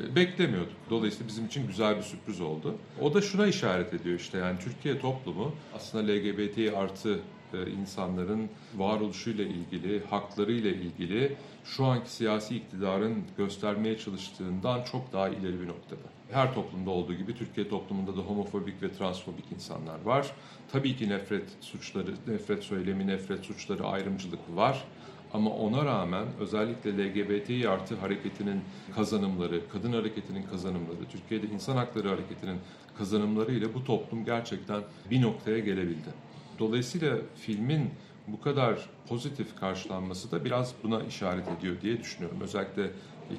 e, 0.00 0.16
beklemiyorduk. 0.16 0.76
Dolayısıyla 0.90 1.28
bizim 1.28 1.46
için 1.46 1.66
güzel 1.66 1.96
bir 1.96 2.02
sürpriz 2.02 2.40
oldu. 2.40 2.74
O 3.00 3.14
da 3.14 3.20
şuna 3.20 3.46
işaret 3.46 3.94
ediyor 3.94 4.18
işte 4.18 4.38
yani 4.38 4.58
Türkiye 4.58 5.00
toplumu 5.00 5.54
aslında 5.74 6.12
LGBT 6.12 6.74
artı 6.76 7.20
insanların 7.56 8.48
varoluşuyla 8.76 9.44
ilgili, 9.44 10.04
haklarıyla 10.04 10.70
ilgili 10.70 11.36
şu 11.64 11.84
anki 11.84 12.10
siyasi 12.10 12.56
iktidarın 12.56 13.24
göstermeye 13.36 13.98
çalıştığından 13.98 14.82
çok 14.82 15.12
daha 15.12 15.28
ileri 15.28 15.60
bir 15.60 15.68
noktada. 15.68 16.00
Her 16.30 16.54
toplumda 16.54 16.90
olduğu 16.90 17.14
gibi 17.14 17.34
Türkiye 17.34 17.68
toplumunda 17.68 18.16
da 18.16 18.20
homofobik 18.20 18.82
ve 18.82 18.92
transfobik 18.92 19.44
insanlar 19.54 20.02
var. 20.04 20.32
Tabii 20.72 20.96
ki 20.96 21.08
nefret 21.08 21.44
suçları, 21.60 22.14
nefret 22.26 22.64
söylemi, 22.64 23.06
nefret 23.06 23.44
suçları, 23.44 23.86
ayrımcılık 23.86 24.40
var. 24.54 24.84
Ama 25.32 25.50
ona 25.50 25.84
rağmen 25.84 26.26
özellikle 26.40 26.90
LGBT 26.90 27.66
artı 27.66 27.96
hareketinin 27.96 28.60
kazanımları, 28.94 29.68
kadın 29.68 29.92
hareketinin 29.92 30.42
kazanımları, 30.42 31.04
Türkiye'de 31.12 31.46
insan 31.46 31.76
hakları 31.76 32.08
hareketinin 32.08 32.58
kazanımları 32.98 33.52
ile 33.52 33.74
bu 33.74 33.84
toplum 33.84 34.24
gerçekten 34.24 34.82
bir 35.10 35.22
noktaya 35.22 35.58
gelebildi. 35.58 36.08
Dolayısıyla 36.58 37.16
filmin 37.36 37.90
bu 38.26 38.40
kadar 38.40 38.90
pozitif 39.08 39.56
karşılanması 39.60 40.30
da 40.30 40.44
biraz 40.44 40.74
buna 40.82 41.02
işaret 41.02 41.48
ediyor 41.58 41.76
diye 41.82 41.98
düşünüyorum. 41.98 42.38
Özellikle 42.42 42.90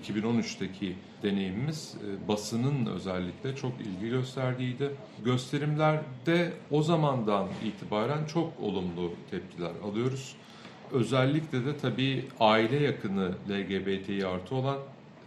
2013'teki 0.03 0.95
deneyimimiz 1.23 1.95
e, 1.95 2.27
basının 2.27 2.85
özellikle 2.85 3.55
çok 3.55 3.71
ilgi 3.81 4.09
gösterdiğiydi. 4.09 4.91
Gösterimlerde 5.25 6.53
o 6.71 6.83
zamandan 6.83 7.47
itibaren 7.65 8.25
çok 8.25 8.53
olumlu 8.61 9.13
tepkiler 9.31 9.71
alıyoruz. 9.83 10.35
Özellikle 10.91 11.65
de 11.65 11.77
tabii 11.77 12.25
aile 12.39 12.83
yakını 12.83 13.31
LGBTİ 13.49 14.27
artı 14.27 14.55
olan 14.55 14.77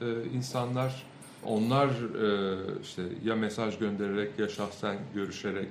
e, 0.01 0.07
insanlar 0.35 1.03
onlar 1.45 1.89
e, 1.89 2.57
işte 2.83 3.03
ya 3.25 3.37
mesaj 3.37 3.79
göndererek 3.79 4.39
ya 4.39 4.49
şahsen 4.49 4.97
görüşerek 5.15 5.69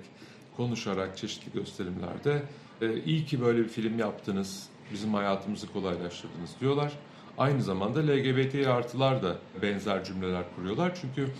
konuşarak 0.58 1.17
çeşitli 1.17 1.53
gösterimlerde 1.53 2.43
e, 2.81 3.03
iyi 3.03 3.25
ki 3.25 3.41
böyle 3.41 3.60
bir 3.60 3.67
film 3.67 4.00
yaptınız, 4.00 4.67
bizim 4.93 5.13
hayatımızı 5.13 5.74
kolaylaştırdınız 5.74 6.50
diyorlar. 6.62 6.91
Aynı 7.38 7.63
zamanda 7.63 8.00
LGBT 8.00 8.67
artılar 8.67 9.24
da 9.24 9.38
benzer 9.62 10.03
cümleler 10.03 10.43
kuruyorlar. 10.55 10.98
Çünkü 11.01 11.31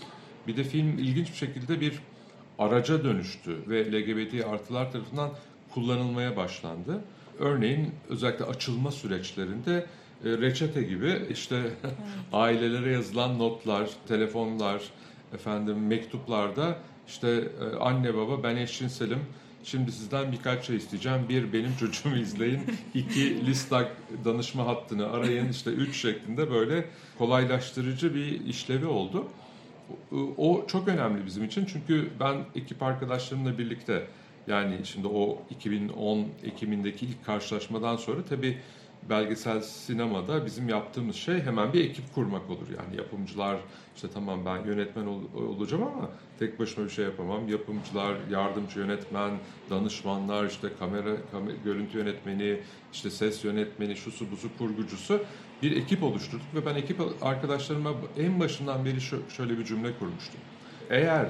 bir 0.46 0.56
de 0.56 0.64
film 0.64 0.98
ilginç 0.98 1.30
bir 1.30 1.36
şekilde 1.36 1.80
bir 1.80 1.98
araca 2.58 3.04
dönüştü 3.04 3.56
ve 3.68 3.92
LGBT 3.92 4.46
artılar 4.46 4.92
tarafından 4.92 5.30
kullanılmaya 5.74 6.36
başlandı. 6.36 7.00
Örneğin 7.38 7.94
özellikle 8.08 8.44
açılma 8.44 8.90
süreçlerinde 8.90 9.86
e, 10.24 10.28
reçete 10.30 10.82
gibi 10.82 11.26
işte 11.30 11.62
ailelere 12.32 12.92
yazılan 12.92 13.38
notlar, 13.38 13.90
telefonlar, 14.08 14.82
efendim 15.34 15.86
mektuplarda 15.86 16.78
işte 17.08 17.48
e, 17.60 17.76
anne 17.76 18.14
baba 18.14 18.42
ben 18.42 18.56
eşcinselim. 18.56 19.18
Şimdi 19.64 19.92
sizden 19.92 20.32
birkaç 20.32 20.66
şey 20.66 20.76
isteyeceğim. 20.76 21.28
Bir, 21.28 21.52
benim 21.52 21.76
çocuğumu 21.76 22.16
izleyin. 22.16 22.60
İki, 22.94 23.46
Listak 23.46 23.96
danışma 24.24 24.66
hattını 24.66 25.10
arayın. 25.10 25.48
İşte 25.48 25.70
üç 25.70 25.96
şeklinde 25.96 26.50
böyle 26.50 26.84
kolaylaştırıcı 27.18 28.14
bir 28.14 28.46
işlevi 28.46 28.86
oldu. 28.86 29.26
O 30.36 30.64
çok 30.68 30.88
önemli 30.88 31.26
bizim 31.26 31.44
için. 31.44 31.64
Çünkü 31.64 32.10
ben 32.20 32.36
ekip 32.54 32.82
arkadaşlarımla 32.82 33.58
birlikte 33.58 34.06
yani 34.46 34.74
şimdi 34.84 35.06
o 35.06 35.42
2010 35.50 36.26
Ekim'indeki 36.44 37.06
ilk 37.06 37.24
karşılaşmadan 37.24 37.96
sonra 37.96 38.24
tabii 38.28 38.58
belgesel 39.10 39.60
sinemada 39.60 40.46
bizim 40.46 40.68
yaptığımız 40.68 41.16
şey 41.16 41.40
hemen 41.40 41.72
bir 41.72 41.84
ekip 41.84 42.14
kurmak 42.14 42.50
olur. 42.50 42.66
Yani 42.78 42.96
yapımcılar 42.96 43.56
işte 43.96 44.08
tamam 44.14 44.44
ben 44.44 44.64
yönetmen 44.64 45.06
ol, 45.06 45.20
olacağım 45.34 45.82
ama 45.82 46.10
tek 46.38 46.58
başıma 46.58 46.86
bir 46.86 46.90
şey 46.90 47.04
yapamam. 47.04 47.48
Yapımcılar, 47.48 48.16
yardımcı 48.30 48.78
yönetmen, 48.80 49.30
danışmanlar, 49.70 50.46
işte 50.46 50.68
kamera, 50.78 51.16
kamera 51.32 51.56
görüntü 51.64 51.98
yönetmeni, 51.98 52.60
işte 52.92 53.10
ses 53.10 53.44
yönetmeni, 53.44 53.96
şusu 53.96 54.30
busu 54.30 54.48
kurgucusu 54.58 55.20
bir 55.62 55.76
ekip 55.76 56.02
oluşturduk 56.02 56.54
ve 56.54 56.66
ben 56.66 56.74
ekip 56.74 57.00
arkadaşlarıma 57.22 57.92
en 58.18 58.40
başından 58.40 58.84
beri 58.84 59.00
şöyle 59.36 59.58
bir 59.58 59.64
cümle 59.64 59.98
kurmuştum. 59.98 60.40
Eğer 60.90 61.28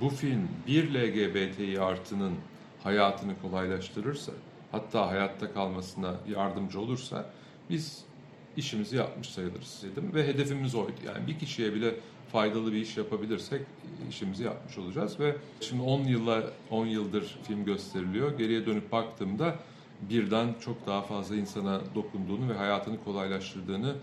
bu 0.00 0.08
film 0.08 0.48
bir 0.66 0.94
LGBTİ 0.94 1.80
artının 1.80 2.32
hayatını 2.82 3.32
kolaylaştırırsa 3.42 4.32
hatta 4.72 5.08
hayatta 5.08 5.52
kalmasına 5.52 6.14
yardımcı 6.28 6.80
olursa 6.80 7.26
biz 7.70 8.04
işimizi 8.56 8.96
yapmış 8.96 9.28
sayılırız 9.28 9.82
dedim 9.82 10.14
ve 10.14 10.26
hedefimiz 10.26 10.74
oydu. 10.74 10.96
Yani 11.06 11.26
bir 11.26 11.38
kişiye 11.38 11.74
bile 11.74 11.94
faydalı 12.32 12.72
bir 12.72 12.80
iş 12.80 12.96
yapabilirsek 12.96 13.62
işimizi 14.10 14.44
yapmış 14.44 14.78
olacağız 14.78 15.20
ve 15.20 15.36
şimdi 15.60 15.82
10 15.82 16.00
yılla 16.00 16.42
10 16.70 16.86
yıldır 16.86 17.38
film 17.42 17.64
gösteriliyor. 17.64 18.38
Geriye 18.38 18.66
dönüp 18.66 18.92
baktığımda 18.92 19.54
birden 20.10 20.54
çok 20.64 20.86
daha 20.86 21.02
fazla 21.02 21.36
insana 21.36 21.80
dokunduğunu 21.94 22.48
ve 22.48 22.54
hayatını 22.54 23.04
kolaylaştırdığını 23.04 23.94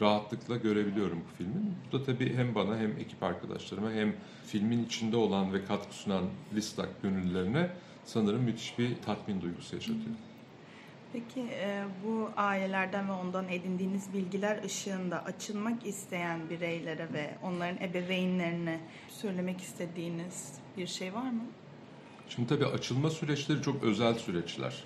rahatlıkla 0.00 0.56
görebiliyorum 0.56 1.18
bu 1.18 1.36
filmin. 1.36 1.74
Bu 1.92 1.98
da 1.98 2.04
tabii 2.04 2.34
hem 2.34 2.54
bana 2.54 2.78
hem 2.78 2.90
ekip 2.90 3.22
arkadaşlarıma 3.22 3.92
hem 3.92 4.16
filmin 4.46 4.84
içinde 4.84 5.16
olan 5.16 5.52
ve 5.52 5.64
katkı 5.64 5.94
sunan 5.94 6.24
Listak 6.54 7.02
gönüllülerine 7.02 7.70
sanırım 8.08 8.42
müthiş 8.42 8.78
bir 8.78 8.96
tatmin 9.06 9.40
duygusu 9.40 9.76
yaşatıyor. 9.76 10.16
Peki 11.12 11.40
e, 11.40 11.84
bu 12.04 12.30
ailelerden 12.36 13.08
ve 13.08 13.12
ondan 13.12 13.48
edindiğiniz 13.48 14.12
bilgiler 14.14 14.64
ışığında 14.64 15.24
açılmak 15.24 15.86
isteyen 15.86 16.50
bireylere 16.50 17.12
ve 17.12 17.34
onların 17.42 17.82
ebeveynlerine 17.82 18.80
söylemek 19.08 19.60
istediğiniz 19.60 20.52
bir 20.76 20.86
şey 20.86 21.14
var 21.14 21.30
mı? 21.30 21.42
Şimdi 22.28 22.48
tabii 22.48 22.66
açılma 22.66 23.10
süreçleri 23.10 23.62
çok 23.62 23.82
özel 23.82 24.14
süreçler. 24.14 24.84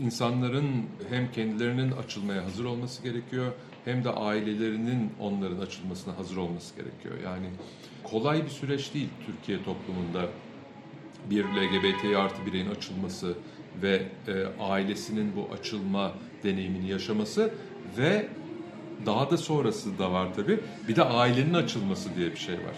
İnsanların 0.00 0.86
hem 1.08 1.32
kendilerinin 1.32 1.92
açılmaya 1.92 2.44
hazır 2.44 2.64
olması 2.64 3.02
gerekiyor 3.02 3.52
hem 3.84 4.04
de 4.04 4.10
ailelerinin 4.10 5.12
onların 5.20 5.58
açılmasına 5.60 6.18
hazır 6.18 6.36
olması 6.36 6.76
gerekiyor. 6.76 7.14
Yani 7.24 7.46
kolay 8.04 8.44
bir 8.44 8.50
süreç 8.50 8.94
değil 8.94 9.08
Türkiye 9.26 9.64
toplumunda 9.64 10.28
bir 11.30 11.44
LGBT 11.44 12.16
artı 12.16 12.46
bireyin 12.46 12.70
açılması 12.70 13.34
ve 13.82 14.02
e, 14.28 14.32
ailesinin 14.60 15.36
bu 15.36 15.54
açılma 15.54 16.12
deneyimini 16.44 16.90
yaşaması 16.90 17.54
ve 17.98 18.28
daha 19.06 19.30
da 19.30 19.36
sonrası 19.36 19.98
da 19.98 20.12
var 20.12 20.34
tabi. 20.34 20.60
Bir 20.88 20.96
de 20.96 21.04
ailenin 21.04 21.54
açılması 21.54 22.16
diye 22.16 22.30
bir 22.30 22.36
şey 22.36 22.54
var. 22.54 22.76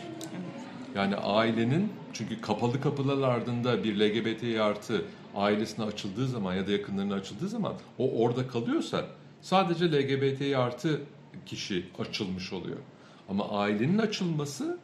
Yani 0.95 1.17
ailenin 1.17 1.93
çünkü 2.13 2.41
kapalı 2.41 2.81
kapılar 2.81 3.29
ardında 3.29 3.85
bir 3.85 4.01
LGBT 4.01 4.61
artı 4.61 5.05
ailesine 5.35 5.85
açıldığı 5.85 6.29
zaman 6.29 6.55
ya 6.55 6.67
da 6.67 6.73
yakınlarına 6.73 7.15
açıldığı 7.15 7.49
zaman 7.49 7.75
o 7.99 8.23
orada 8.23 8.47
kalıyorsa 8.47 9.05
sadece 9.41 9.93
LGBT 9.93 10.57
artı 10.57 11.01
kişi 11.47 11.87
açılmış 11.99 12.53
oluyor. 12.53 12.79
Ama 13.29 13.49
ailenin 13.49 13.99
açılması 13.99 14.79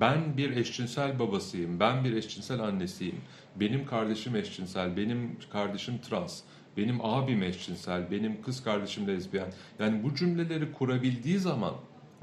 ben 0.00 0.36
bir 0.36 0.56
eşcinsel 0.56 1.18
babasıyım, 1.18 1.80
ben 1.80 2.04
bir 2.04 2.12
eşcinsel 2.16 2.60
annesiyim, 2.60 3.20
benim 3.56 3.86
kardeşim 3.86 4.36
eşcinsel, 4.36 4.96
benim 4.96 5.36
kardeşim 5.52 5.98
trans, 5.98 6.40
benim 6.76 7.04
abim 7.04 7.42
eşcinsel, 7.42 8.10
benim 8.10 8.42
kız 8.42 8.64
kardeşim 8.64 9.08
lezbiyen. 9.08 9.52
Yani 9.78 10.02
bu 10.02 10.14
cümleleri 10.14 10.72
kurabildiği 10.72 11.38
zaman 11.38 11.74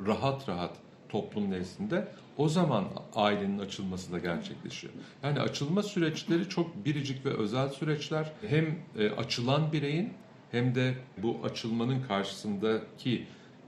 rahat 0.08 0.50
rahat 0.50 0.78
toplum 1.10 1.52
nezdinde 1.52 2.08
o 2.38 2.50
zaman 2.50 2.86
ailenin 3.16 3.60
açılması 3.60 4.12
da 4.12 4.20
gerçekleşiyor. 4.20 4.94
Yani 5.24 5.40
açılma 5.40 5.84
süreçleri 5.84 6.50
çok 6.50 6.86
biricik 6.86 7.26
ve 7.26 7.30
özel 7.30 7.70
süreçler. 7.70 8.32
Hem 8.48 8.80
e, 8.98 9.10
açılan 9.10 9.72
bireyin 9.72 10.14
hem 10.52 10.76
de 10.76 10.94
bu 11.18 11.38
açılmanın 11.44 12.02
karşısındaki 12.08 13.28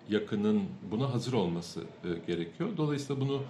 yakının 0.10 0.64
buna 0.92 1.14
hazır 1.14 1.34
olması 1.34 1.82
e, 1.82 2.08
gerekiyor. 2.28 2.70
Dolayısıyla 2.78 3.22
bunu 3.22 3.44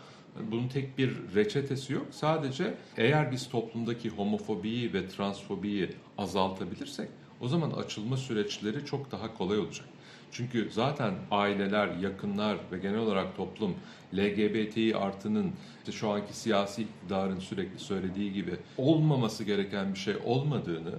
bunun 0.51 0.67
tek 0.67 0.97
bir 0.97 1.11
reçetesi 1.35 1.93
yok. 1.93 2.05
Sadece 2.11 2.73
eğer 2.97 3.31
biz 3.31 3.49
toplumdaki 3.49 4.09
homofobiyi 4.09 4.93
ve 4.93 5.09
transfobiyi 5.09 5.89
azaltabilirsek 6.17 7.09
o 7.41 7.47
zaman 7.47 7.71
açılma 7.71 8.17
süreçleri 8.17 8.85
çok 8.85 9.11
daha 9.11 9.33
kolay 9.33 9.59
olacak. 9.59 9.85
Çünkü 10.31 10.69
zaten 10.71 11.13
aileler, 11.31 11.87
yakınlar 11.87 12.57
ve 12.71 12.77
genel 12.77 12.97
olarak 12.97 13.37
toplum 13.37 13.75
LGBTİ 14.15 14.97
artının 14.97 15.51
işte 15.79 15.91
şu 15.91 16.09
anki 16.09 16.37
siyasi 16.37 16.81
iktidarın 16.81 17.39
sürekli 17.39 17.79
söylediği 17.79 18.33
gibi 18.33 18.55
olmaması 18.77 19.43
gereken 19.43 19.93
bir 19.93 19.99
şey 19.99 20.15
olmadığını, 20.25 20.95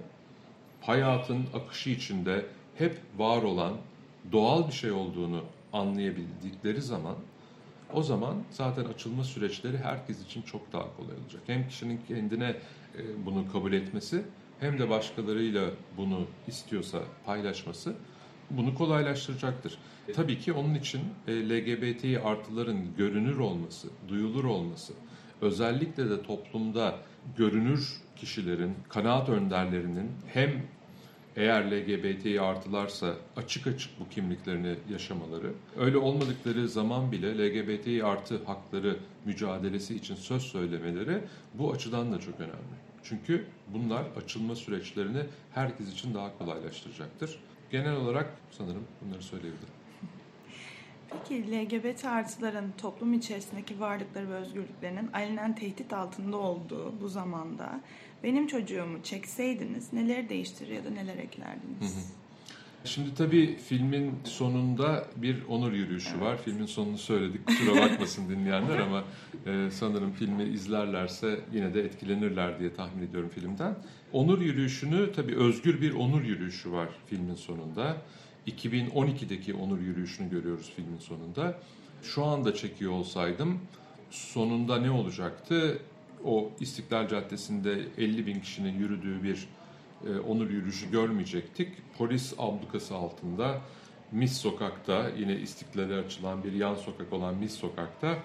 hayatın 0.81 1.47
akışı 1.55 1.91
içinde 1.91 2.47
hep 2.79 2.97
var 3.19 3.43
olan 3.43 3.73
doğal 4.33 4.69
bir 4.69 4.73
şey 4.73 4.91
olduğunu 4.91 5.45
anlayabildikleri 5.73 6.83
zaman 6.83 7.17
o 7.93 8.03
zaman 8.03 8.37
zaten 8.51 8.85
açılma 8.85 9.25
süreçleri 9.25 9.79
herkes 9.79 10.23
için 10.25 10.43
çok 10.43 10.73
daha 10.73 10.97
kolay 10.97 11.17
olacak. 11.23 11.43
Hem 11.47 11.69
kişinin 11.69 12.01
kendine 12.09 12.57
e, 12.99 13.27
bunu 13.27 13.53
kabul 13.53 13.73
etmesi 13.73 14.23
hem 14.61 14.79
de 14.79 14.91
başkalarıyla 14.91 15.71
bunu 15.97 16.27
istiyorsa 16.47 16.99
paylaşması 17.27 17.95
bunu 18.51 18.75
kolaylaştıracaktır. 18.75 19.79
Tabii 20.15 20.39
ki 20.39 20.53
onun 20.53 20.75
için 20.75 21.01
e, 21.27 21.49
LGBT 21.49 22.25
artıların 22.25 22.97
görünür 22.97 23.39
olması, 23.39 23.89
duyulur 24.09 24.45
olması, 24.45 24.93
özellikle 25.41 26.11
de 26.11 26.23
toplumda 26.23 26.99
görünür 27.37 28.01
kişilerin, 28.17 28.75
kanaat 28.89 29.29
önderlerinin 29.29 30.11
hem 30.27 30.63
eğer 31.39 31.71
LGBT 31.71 32.41
artılarsa 32.41 33.15
açık 33.37 33.67
açık 33.67 34.01
bu 34.01 34.09
kimliklerini 34.09 34.75
yaşamaları, 34.91 35.53
öyle 35.77 35.99
olmadıkları 35.99 36.69
zaman 36.69 37.13
bile 37.13 37.39
LGBT 37.39 38.05
artı 38.05 38.45
hakları 38.45 38.97
mücadelesi 39.25 39.95
için 39.95 40.15
söz 40.15 40.43
söylemeleri 40.43 41.21
bu 41.55 41.73
açıdan 41.73 42.13
da 42.13 42.21
çok 42.21 42.41
önemli. 42.41 42.79
Çünkü 43.03 43.47
bunlar 43.69 44.05
açılma 44.17 44.55
süreçlerini 44.55 45.23
herkes 45.55 45.93
için 45.93 46.15
daha 46.15 46.39
kolaylaştıracaktır. 46.39 47.39
Genel 47.71 47.97
olarak 47.97 48.27
sanırım 48.51 48.85
bunları 49.01 49.23
söyleyebilirim. 49.23 49.79
Peki 51.11 51.53
LGBT 51.53 52.05
artıların 52.05 52.73
toplum 52.79 53.13
içerisindeki 53.13 53.81
varlıkları 53.81 54.31
ve 54.31 54.35
özgürlüklerinin 54.35 55.11
alenen 55.13 55.55
tehdit 55.55 55.93
altında 55.93 56.37
olduğu 56.37 57.01
bu 57.01 57.09
zamanda 57.09 57.81
benim 58.23 58.47
çocuğumu 58.47 59.03
çekseydiniz 59.03 59.93
neler 59.93 60.29
değiştirir 60.29 60.71
ya 60.71 60.85
da 60.85 60.91
neler 60.91 61.17
eklerdiniz? 61.17 62.19
Şimdi 62.85 63.15
tabii 63.15 63.57
filmin 63.57 64.15
sonunda 64.25 65.05
bir 65.17 65.45
onur 65.49 65.73
yürüyüşü 65.73 66.11
evet. 66.11 66.21
var. 66.21 66.39
Filmin 66.45 66.67
sonunu 66.67 66.99
söyledik 66.99 67.47
kusura 67.47 67.83
bakmasın 67.83 68.29
dinleyenler 68.31 68.79
ama 68.79 69.05
e, 69.47 69.71
sanırım 69.71 70.13
filmi 70.13 70.45
izlerlerse 70.45 71.41
yine 71.53 71.75
de 71.75 71.81
etkilenirler 71.81 72.59
diye 72.59 72.75
tahmin 72.75 73.07
ediyorum 73.07 73.31
filmden. 73.35 73.75
Onur 74.13 74.41
yürüyüşünü 74.41 75.13
tabii 75.13 75.37
özgür 75.37 75.81
bir 75.81 75.93
onur 75.93 76.23
yürüyüşü 76.23 76.73
var 76.73 76.89
filmin 77.07 77.35
sonunda. 77.35 77.97
2012'deki 78.47 79.55
onur 79.55 79.81
yürüyüşünü 79.81 80.31
görüyoruz 80.31 80.73
filmin 80.77 80.99
sonunda. 80.99 81.59
Şu 82.03 82.25
anda 82.25 82.55
çekiyor 82.55 82.93
olsaydım 82.93 83.59
sonunda 84.11 84.79
ne 84.81 84.91
olacaktı? 84.91 85.79
O 86.25 86.51
İstiklal 86.61 87.09
Caddesi'nde 87.09 87.89
50 87.99 88.27
bin 88.27 88.41
kişinin 88.41 88.79
yürüdüğü 88.79 89.23
bir 89.23 89.49
e, 90.07 90.19
onur 90.19 90.51
yürüyüşü 90.51 90.91
görmeyecektik. 90.91 91.69
Polis 91.99 92.35
ablukası 92.39 92.95
altında 92.95 93.61
Mis 94.13 94.39
Sokak'ta 94.39 95.11
yine 95.19 95.37
İstiklal'e 95.37 95.99
açılan 95.99 96.45
bir 96.45 96.53
yan 96.53 96.75
sokak 96.75 97.13
olan 97.13 97.35
Mis 97.35 97.55
Sokak'ta 97.55 98.17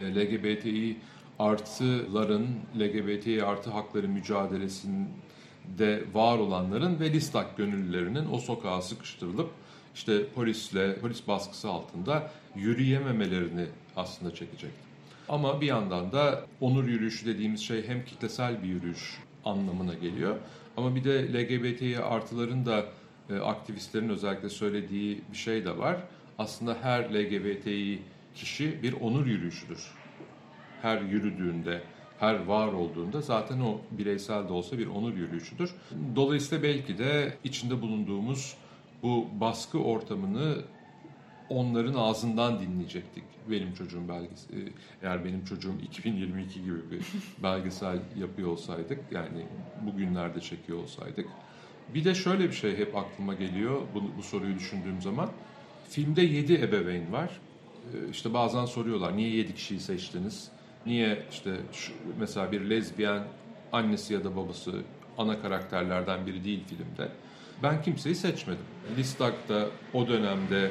e, 0.00 0.14
LGBTİ 0.14 0.96
artıların 1.38 2.46
LGBTİ 2.80 3.44
artı 3.44 3.70
hakları 3.70 4.08
mücadelesinde 4.08 6.04
var 6.14 6.38
olanların 6.38 7.00
ve 7.00 7.12
Listak 7.12 7.56
gönüllülerinin 7.56 8.32
o 8.32 8.38
sokağa 8.38 8.82
sıkıştırılıp 8.82 9.50
işte 9.94 10.28
polisle, 10.28 10.98
polis 10.98 11.28
baskısı 11.28 11.68
altında 11.68 12.30
yürüyememelerini 12.54 13.66
aslında 13.96 14.34
çekecekti. 14.34 14.85
Ama 15.28 15.60
bir 15.60 15.66
yandan 15.66 16.12
da 16.12 16.44
onur 16.60 16.84
yürüyüşü 16.84 17.26
dediğimiz 17.26 17.60
şey 17.60 17.88
hem 17.88 18.04
kitlesel 18.04 18.62
bir 18.62 18.68
yürüyüş 18.68 19.18
anlamına 19.44 19.94
geliyor. 19.94 20.36
Ama 20.76 20.94
bir 20.94 21.04
de 21.04 21.32
LGBTİ 21.32 21.98
artıların 21.98 22.66
da 22.66 22.84
e, 23.30 23.38
aktivistlerin 23.38 24.08
özellikle 24.08 24.48
söylediği 24.48 25.20
bir 25.32 25.36
şey 25.36 25.64
de 25.64 25.78
var. 25.78 25.96
Aslında 26.38 26.76
her 26.82 27.14
LGBTİ 27.14 28.02
kişi 28.34 28.82
bir 28.82 28.92
onur 28.92 29.26
yürüyüşüdür. 29.26 29.94
Her 30.82 31.00
yürüdüğünde, 31.00 31.82
her 32.20 32.44
var 32.44 32.72
olduğunda 32.72 33.20
zaten 33.20 33.60
o 33.60 33.80
bireysel 33.90 34.48
de 34.48 34.52
olsa 34.52 34.78
bir 34.78 34.86
onur 34.86 35.14
yürüyüşüdür. 35.14 35.74
Dolayısıyla 36.16 36.62
belki 36.64 36.98
de 36.98 37.34
içinde 37.44 37.82
bulunduğumuz 37.82 38.56
bu 39.02 39.26
baskı 39.40 39.78
ortamını 39.78 40.56
onların 41.48 41.94
ağzından 41.94 42.60
dinleyecektik. 42.60 43.24
Benim 43.50 43.74
çocuğum 43.74 44.08
belgesi, 44.08 44.46
e, 44.52 44.58
eğer 45.02 45.24
benim 45.24 45.44
çocuğum 45.44 45.74
2022 45.82 46.62
gibi 46.62 46.90
bir 46.90 47.06
belgesel 47.42 47.98
yapıyor 48.16 48.48
olsaydık, 48.48 49.00
yani 49.12 49.46
bugünlerde 49.86 50.40
çekiyor 50.40 50.78
olsaydık. 50.78 51.26
Bir 51.94 52.04
de 52.04 52.14
şöyle 52.14 52.48
bir 52.48 52.54
şey 52.54 52.76
hep 52.76 52.96
aklıma 52.96 53.34
geliyor 53.34 53.80
bu, 53.94 54.02
bu 54.18 54.22
soruyu 54.22 54.54
düşündüğüm 54.54 55.02
zaman. 55.02 55.30
Filmde 55.88 56.22
7 56.22 56.54
ebeveyn 56.54 57.12
var. 57.12 57.40
E, 57.94 58.10
işte 58.10 58.34
bazen 58.34 58.64
soruyorlar 58.64 59.16
niye 59.16 59.28
7 59.28 59.54
kişiyi 59.54 59.80
seçtiniz? 59.80 60.48
Niye 60.86 61.22
işte 61.30 61.56
şu, 61.72 61.92
mesela 62.18 62.52
bir 62.52 62.70
lezbiyen 62.70 63.22
annesi 63.72 64.14
ya 64.14 64.24
da 64.24 64.36
babası 64.36 64.82
ana 65.18 65.42
karakterlerden 65.42 66.26
biri 66.26 66.44
değil 66.44 66.64
filmde. 66.66 67.10
Ben 67.62 67.82
kimseyi 67.82 68.14
seçmedim. 68.14 68.64
Listak'ta 68.96 69.66
o 69.94 70.08
dönemde 70.08 70.70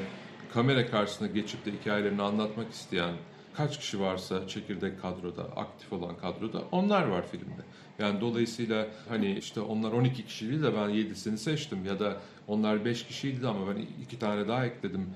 kamera 0.53 0.88
karşısına 0.88 1.27
geçip 1.27 1.65
de 1.65 1.71
hikayelerini 1.71 2.21
anlatmak 2.21 2.71
isteyen 2.71 3.13
kaç 3.58 3.79
kişi 3.79 3.99
varsa 3.99 4.47
çekirdek 4.47 5.01
kadroda, 5.01 5.43
aktif 5.43 5.93
olan 5.93 6.17
kadroda 6.17 6.62
onlar 6.71 7.08
var 7.08 7.25
filmde. 7.31 7.62
Yani 7.99 8.21
dolayısıyla 8.21 8.88
hani 9.10 9.38
işte 9.38 9.62
onlar 9.62 9.91
12 9.91 10.25
kişi 10.25 10.49
değil 10.49 10.63
de 10.63 10.73
ben 10.73 10.89
7'sini 10.89 11.38
seçtim 11.38 11.86
ya 11.86 11.99
da 11.99 12.17
onlar 12.47 12.86
5 12.86 13.05
kişiydi 13.08 13.47
ama 13.47 13.75
ben 13.75 13.86
iki 14.03 14.19
tane 14.19 14.47
daha 14.47 14.65
ekledim. 14.65 15.10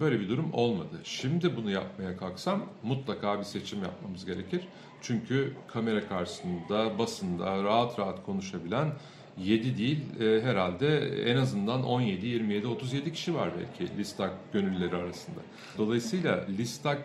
Böyle 0.00 0.20
bir 0.20 0.28
durum 0.28 0.52
olmadı. 0.52 1.00
Şimdi 1.04 1.56
bunu 1.56 1.70
yapmaya 1.70 2.16
kalksam 2.16 2.62
mutlaka 2.82 3.38
bir 3.38 3.44
seçim 3.44 3.82
yapmamız 3.82 4.24
gerekir. 4.24 4.68
Çünkü 5.02 5.54
kamera 5.66 6.08
karşısında, 6.08 6.98
basında 6.98 7.64
rahat 7.64 7.98
rahat 7.98 8.26
konuşabilen 8.26 8.92
7 9.38 9.78
değil 9.78 10.00
e, 10.20 10.42
herhalde 10.42 10.98
en 11.30 11.36
azından 11.36 11.84
17, 11.84 12.26
27, 12.26 12.66
37 12.66 13.12
kişi 13.12 13.34
var 13.34 13.50
belki 13.58 13.98
Listak 13.98 14.52
gönülleri 14.52 14.96
arasında. 14.96 15.40
Dolayısıyla 15.78 16.46
Listak 16.58 17.02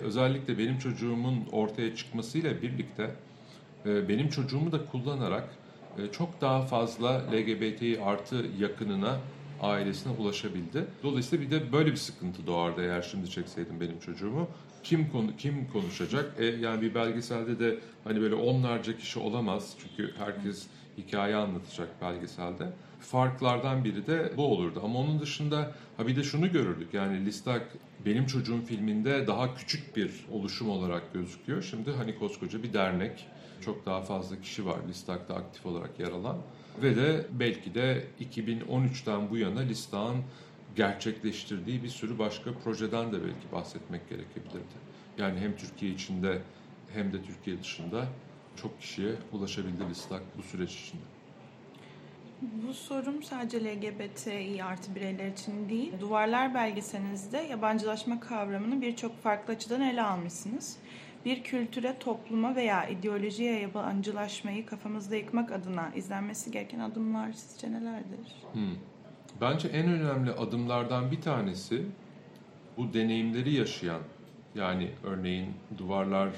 özellikle 0.00 0.58
benim 0.58 0.78
çocuğumun 0.78 1.44
ortaya 1.52 1.96
çıkmasıyla 1.96 2.62
birlikte 2.62 3.10
e, 3.86 4.08
benim 4.08 4.28
çocuğumu 4.28 4.72
da 4.72 4.86
kullanarak 4.86 5.48
e, 5.98 6.12
çok 6.12 6.40
daha 6.40 6.62
fazla 6.62 7.22
LGBT 7.32 7.98
artı 8.04 8.46
yakınına 8.58 9.18
ailesine 9.60 10.12
ulaşabildi. 10.12 10.84
Dolayısıyla 11.02 11.46
bir 11.46 11.50
de 11.50 11.72
böyle 11.72 11.90
bir 11.90 11.96
sıkıntı 11.96 12.46
doğardı 12.46 12.82
eğer 12.82 13.02
şimdi 13.02 13.30
çekseydim 13.30 13.80
benim 13.80 14.00
çocuğumu. 14.00 14.48
Kim 14.82 15.10
konu 15.10 15.36
kim 15.36 15.68
konuşacak? 15.72 16.34
E, 16.38 16.44
yani 16.44 16.82
bir 16.82 16.94
belgeselde 16.94 17.58
de 17.58 17.78
hani 18.04 18.20
böyle 18.20 18.34
onlarca 18.34 18.98
kişi 18.98 19.18
olamaz 19.18 19.76
çünkü 19.82 20.14
herkes 20.18 20.66
hikaye 21.06 21.36
anlatacak 21.36 22.02
belgeselde. 22.02 22.72
Farklardan 23.00 23.84
biri 23.84 24.06
de 24.06 24.32
bu 24.36 24.46
olurdu. 24.46 24.80
Ama 24.84 24.98
onun 24.98 25.20
dışında 25.20 25.72
ha 25.96 26.06
bir 26.06 26.16
de 26.16 26.22
şunu 26.22 26.52
görürdük. 26.52 26.94
Yani 26.94 27.24
Listak 27.24 27.62
benim 28.06 28.26
çocuğum 28.26 28.60
filminde 28.66 29.26
daha 29.26 29.54
küçük 29.54 29.96
bir 29.96 30.26
oluşum 30.32 30.70
olarak 30.70 31.14
gözüküyor. 31.14 31.62
Şimdi 31.62 31.92
hani 31.92 32.18
koskoca 32.18 32.62
bir 32.62 32.72
dernek. 32.72 33.26
Çok 33.64 33.86
daha 33.86 34.02
fazla 34.02 34.40
kişi 34.40 34.66
var 34.66 34.78
Listak'ta 34.88 35.34
aktif 35.34 35.66
olarak 35.66 36.00
yer 36.00 36.12
alan. 36.12 36.36
Ve 36.82 36.96
de 36.96 37.26
belki 37.32 37.74
de 37.74 38.04
2013'ten 38.20 39.30
bu 39.30 39.38
yana 39.38 39.60
Listak'ın 39.60 40.22
gerçekleştirdiği 40.76 41.82
bir 41.82 41.88
sürü 41.88 42.18
başka 42.18 42.54
projeden 42.64 43.12
de 43.12 43.16
belki 43.24 43.52
bahsetmek 43.52 44.08
gerekebilirdi. 44.08 44.90
Yani 45.18 45.40
hem 45.40 45.56
Türkiye 45.56 45.92
içinde 45.92 46.42
hem 46.92 47.12
de 47.12 47.22
Türkiye 47.22 47.60
dışında 47.60 48.06
çok 48.62 48.80
kişiye 48.80 49.14
ulaşabildi 49.32 49.88
Listak 49.90 50.22
bu 50.38 50.42
süreç 50.42 50.74
içinde. 50.74 51.02
Bu 52.42 52.74
sorum 52.74 53.22
sadece 53.22 53.64
LGBTİ 53.64 54.64
artı 54.64 54.94
bireyler 54.94 55.28
için 55.28 55.68
değil. 55.68 55.92
Duvarlar 56.00 56.54
belgeselinizde 56.54 57.38
yabancılaşma 57.38 58.20
kavramını 58.20 58.82
birçok 58.82 59.22
farklı 59.22 59.52
açıdan 59.54 59.80
ele 59.80 60.02
almışsınız. 60.02 60.76
Bir 61.24 61.42
kültüre, 61.42 61.98
topluma 61.98 62.56
veya 62.56 62.88
ideolojiye 62.88 63.60
yabancılaşmayı 63.60 64.66
kafamızda 64.66 65.16
yıkmak 65.16 65.52
adına 65.52 65.90
izlenmesi 65.94 66.50
gereken 66.50 66.80
adımlar 66.80 67.32
sizce 67.32 67.72
nelerdir? 67.72 68.34
Hmm. 68.52 68.76
Bence 69.40 69.68
en 69.68 69.88
önemli 69.88 70.30
adımlardan 70.32 71.10
bir 71.10 71.20
tanesi 71.20 71.86
bu 72.76 72.94
deneyimleri 72.94 73.54
yaşayan 73.54 74.00
yani 74.54 74.90
örneğin 75.04 75.54
Duvarlar 75.78 76.28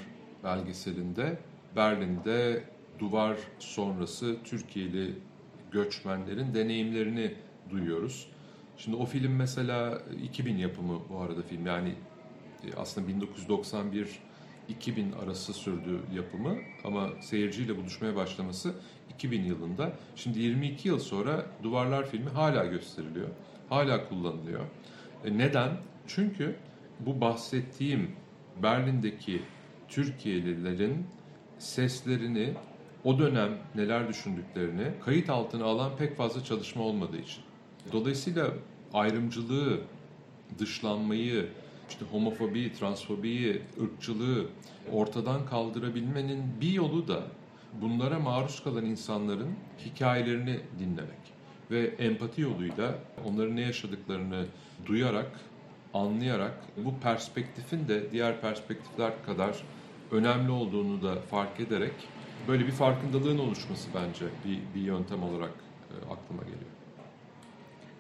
belgeselinde 0.45 1.39
Berlin'de 1.77 2.65
duvar 2.99 3.37
sonrası 3.59 4.37
Türkiye'li 4.45 5.15
göçmenlerin 5.71 6.55
deneyimlerini 6.55 7.35
duyuyoruz. 7.71 8.29
Şimdi 8.77 8.97
o 8.97 9.07
film 9.07 9.37
mesela 9.37 10.03
2000 10.23 10.57
yapımı 10.57 11.01
bu 11.09 11.19
arada 11.19 11.43
film 11.43 11.67
yani 11.67 11.95
e, 12.65 12.75
aslında 12.77 13.09
1991 13.09 14.09
2000 14.69 15.13
arası 15.13 15.53
sürdü 15.53 16.01
yapımı 16.15 16.57
ama 16.85 17.11
seyirciyle 17.21 17.77
buluşmaya 17.77 18.17
başlaması 18.17 18.75
2000 19.15 19.45
yılında. 19.45 19.93
Şimdi 20.17 20.39
22 20.39 20.89
yıl 20.89 20.99
sonra 20.99 21.47
Duvarlar 21.63 22.07
filmi 22.11 22.31
hala 22.31 22.65
gösteriliyor. 22.65 23.29
Hala 23.69 24.09
kullanılıyor. 24.09 24.61
E 25.25 25.39
neden? 25.39 25.71
Çünkü 26.07 26.57
bu 27.01 27.21
bahsettiğim 27.21 28.11
Berlin'deki 28.63 29.43
Türkiye'lilerin 29.89 31.07
seslerini, 31.63 32.55
o 33.05 33.19
dönem 33.19 33.59
neler 33.75 34.09
düşündüklerini 34.09 34.83
kayıt 35.05 35.31
altına 35.31 35.65
alan 35.65 35.97
pek 35.97 36.17
fazla 36.17 36.45
çalışma 36.45 36.83
olmadığı 36.83 37.19
için. 37.19 37.43
Dolayısıyla 37.93 38.51
ayrımcılığı, 38.95 39.81
dışlanmayı, 40.59 41.49
işte 41.89 42.05
homofobiyi, 42.11 42.73
transfobiyi, 42.73 43.63
ırkçılığı 43.83 44.47
ortadan 44.93 45.47
kaldırabilmenin 45.47 46.43
bir 46.61 46.73
yolu 46.73 47.09
da 47.09 47.23
bunlara 47.81 48.19
maruz 48.19 48.65
kalan 48.65 48.85
insanların 48.85 49.55
hikayelerini 49.85 50.61
dinlemek 50.79 51.23
ve 51.71 51.95
empati 51.99 52.41
yoluyla 52.41 52.95
onların 53.25 53.57
ne 53.57 53.61
yaşadıklarını 53.61 54.47
duyarak, 54.87 55.41
anlayarak 55.95 56.55
bu 56.77 56.95
perspektifin 57.03 57.89
de 57.89 58.13
diğer 58.13 58.41
perspektifler 58.41 59.13
kadar 59.27 59.63
önemli 60.13 60.51
olduğunu 60.51 61.03
da 61.03 61.21
fark 61.31 61.61
ederek 61.61 61.95
böyle 62.49 62.67
bir 62.67 62.73
farkındalığın 62.73 63.39
oluşması 63.39 63.89
bence 63.95 64.27
bir, 64.45 64.81
bir 64.81 64.87
yöntem 64.87 65.23
olarak 65.23 65.55
e, 65.91 65.95
aklıma 66.13 66.43
geliyor. 66.43 66.72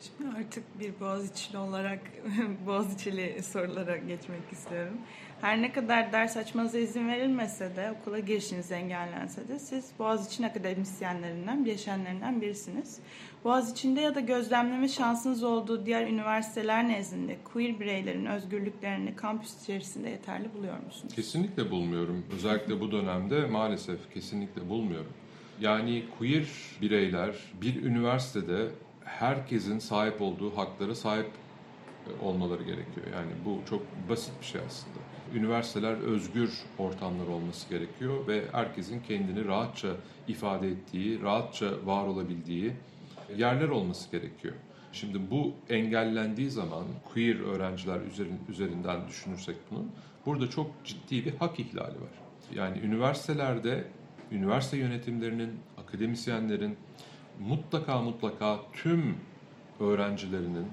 Şimdi 0.02 0.36
artık 0.38 0.80
bir 0.80 1.00
Boğaziçi'li 1.00 1.58
olarak 1.58 2.00
Boğaziçi'li 2.66 3.42
sorulara 3.42 3.96
geçmek 3.96 4.52
istiyorum. 4.52 4.98
Her 5.40 5.62
ne 5.62 5.72
kadar 5.72 6.12
ders 6.12 6.36
açmanıza 6.36 6.78
izin 6.78 7.08
verilmese 7.08 7.76
de, 7.76 7.94
okula 8.00 8.18
girişiniz 8.18 8.72
engellense 8.72 9.48
de 9.48 9.58
siz 9.58 9.90
Boğaziçi'nin 9.98 10.48
akademisyenlerinden, 10.48 11.64
bileşenlerinden 11.64 12.40
birisiniz. 12.40 13.00
Boğaziçi'nde 13.44 14.00
ya 14.00 14.14
da 14.14 14.20
gözlemleme 14.20 14.88
şansınız 14.88 15.42
olduğu 15.42 15.86
diğer 15.86 16.06
üniversiteler 16.06 16.88
nezdinde 16.88 17.36
queer 17.52 17.80
bireylerin 17.80 18.26
özgürlüklerini 18.26 19.16
kampüs 19.16 19.62
içerisinde 19.62 20.10
yeterli 20.10 20.54
buluyor 20.54 20.78
musunuz? 20.84 21.14
Kesinlikle 21.14 21.70
bulmuyorum. 21.70 22.24
Özellikle 22.34 22.80
bu 22.80 22.92
dönemde 22.92 23.46
maalesef 23.46 24.14
kesinlikle 24.14 24.68
bulmuyorum. 24.68 25.12
Yani 25.60 26.04
queer 26.18 26.46
bireyler 26.80 27.36
bir 27.60 27.82
üniversitede 27.82 28.68
herkesin 29.04 29.78
sahip 29.78 30.22
olduğu 30.22 30.56
haklara 30.56 30.94
sahip 30.94 31.30
e, 32.06 32.24
olmaları 32.24 32.62
gerekiyor. 32.62 33.06
Yani 33.12 33.32
bu 33.44 33.58
çok 33.70 33.82
basit 34.08 34.32
bir 34.40 34.46
şey 34.46 34.60
aslında. 34.66 34.98
Üniversiteler 35.34 35.94
özgür 35.96 36.52
ortamlar 36.78 37.26
olması 37.26 37.68
gerekiyor 37.68 38.26
ve 38.26 38.44
herkesin 38.52 39.00
kendini 39.00 39.44
rahatça 39.44 39.88
ifade 40.28 40.68
ettiği, 40.68 41.22
rahatça 41.22 41.70
var 41.84 42.06
olabildiği 42.06 42.72
yerler 43.36 43.68
olması 43.68 44.10
gerekiyor. 44.10 44.54
Şimdi 44.92 45.30
bu 45.30 45.52
engellendiği 45.68 46.50
zaman 46.50 46.84
queer 47.12 47.40
öğrenciler 47.40 48.00
üzerinden 48.48 49.08
düşünürsek 49.08 49.56
bunun 49.70 49.90
burada 50.26 50.50
çok 50.50 50.70
ciddi 50.84 51.24
bir 51.24 51.36
hak 51.36 51.60
ihlali 51.60 52.00
var. 52.00 52.10
Yani 52.54 52.78
üniversitelerde 52.78 53.84
üniversite 54.32 54.76
yönetimlerinin, 54.76 55.50
akademisyenlerin 55.78 56.76
mutlaka 57.40 58.02
mutlaka 58.02 58.60
tüm 58.72 59.16
öğrencilerinin 59.80 60.66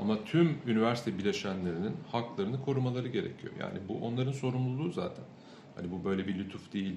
Ama 0.00 0.24
tüm 0.24 0.58
üniversite 0.66 1.18
bileşenlerinin 1.18 1.96
haklarını 2.12 2.64
korumaları 2.64 3.08
gerekiyor. 3.08 3.52
Yani 3.60 3.78
bu 3.88 4.06
onların 4.06 4.32
sorumluluğu 4.32 4.92
zaten. 4.92 5.24
Hani 5.76 5.90
bu 5.90 6.04
böyle 6.04 6.26
bir 6.26 6.38
lütuf 6.38 6.72
değil, 6.72 6.96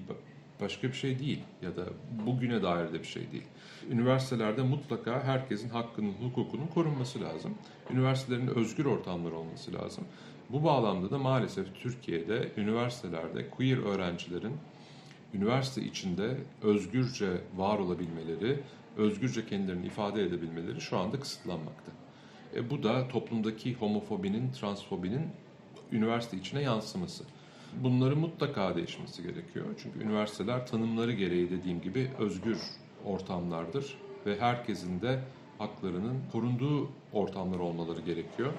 başka 0.61 0.87
bir 0.87 0.93
şey 0.93 1.19
değil 1.19 1.39
ya 1.61 1.75
da 1.75 1.85
bugüne 2.25 2.63
dair 2.63 2.93
de 2.93 2.99
bir 2.99 3.07
şey 3.07 3.31
değil. 3.31 3.47
Üniversitelerde 3.91 4.61
mutlaka 4.61 5.23
herkesin 5.23 5.69
hakkının, 5.69 6.13
hukukunun 6.13 6.67
korunması 6.67 7.21
lazım. 7.21 7.53
Üniversitelerin 7.91 8.47
özgür 8.47 8.85
ortamları 8.85 9.35
olması 9.35 9.73
lazım. 9.73 10.03
Bu 10.49 10.63
bağlamda 10.63 11.11
da 11.11 11.17
maalesef 11.17 11.67
Türkiye'de 11.75 12.51
üniversitelerde 12.57 13.49
queer 13.49 13.77
öğrencilerin 13.77 14.53
üniversite 15.33 15.81
içinde 15.81 16.37
özgürce 16.61 17.41
var 17.55 17.79
olabilmeleri, 17.79 18.59
özgürce 18.97 19.45
kendilerini 19.45 19.85
ifade 19.85 20.23
edebilmeleri 20.23 20.81
şu 20.81 20.97
anda 20.97 21.19
kısıtlanmakta. 21.19 21.91
E, 22.55 22.69
bu 22.69 22.83
da 22.83 23.07
toplumdaki 23.07 23.73
homofobinin, 23.73 24.51
transfobinin 24.51 25.27
üniversite 25.91 26.37
içine 26.37 26.61
yansıması. 26.61 27.23
Bunların 27.83 28.17
mutlaka 28.17 28.75
değişmesi 28.75 29.23
gerekiyor. 29.23 29.65
Çünkü 29.83 30.03
üniversiteler 30.03 30.67
tanımları 30.67 31.13
gereği 31.13 31.49
dediğim 31.49 31.81
gibi 31.81 32.11
özgür 32.19 32.57
ortamlardır 33.05 33.97
ve 34.25 34.39
herkesin 34.39 35.01
de 35.01 35.19
haklarının 35.57 36.21
korunduğu 36.31 36.89
ortamlar 37.13 37.59
olmaları 37.59 38.01
gerekiyor. 38.01 38.53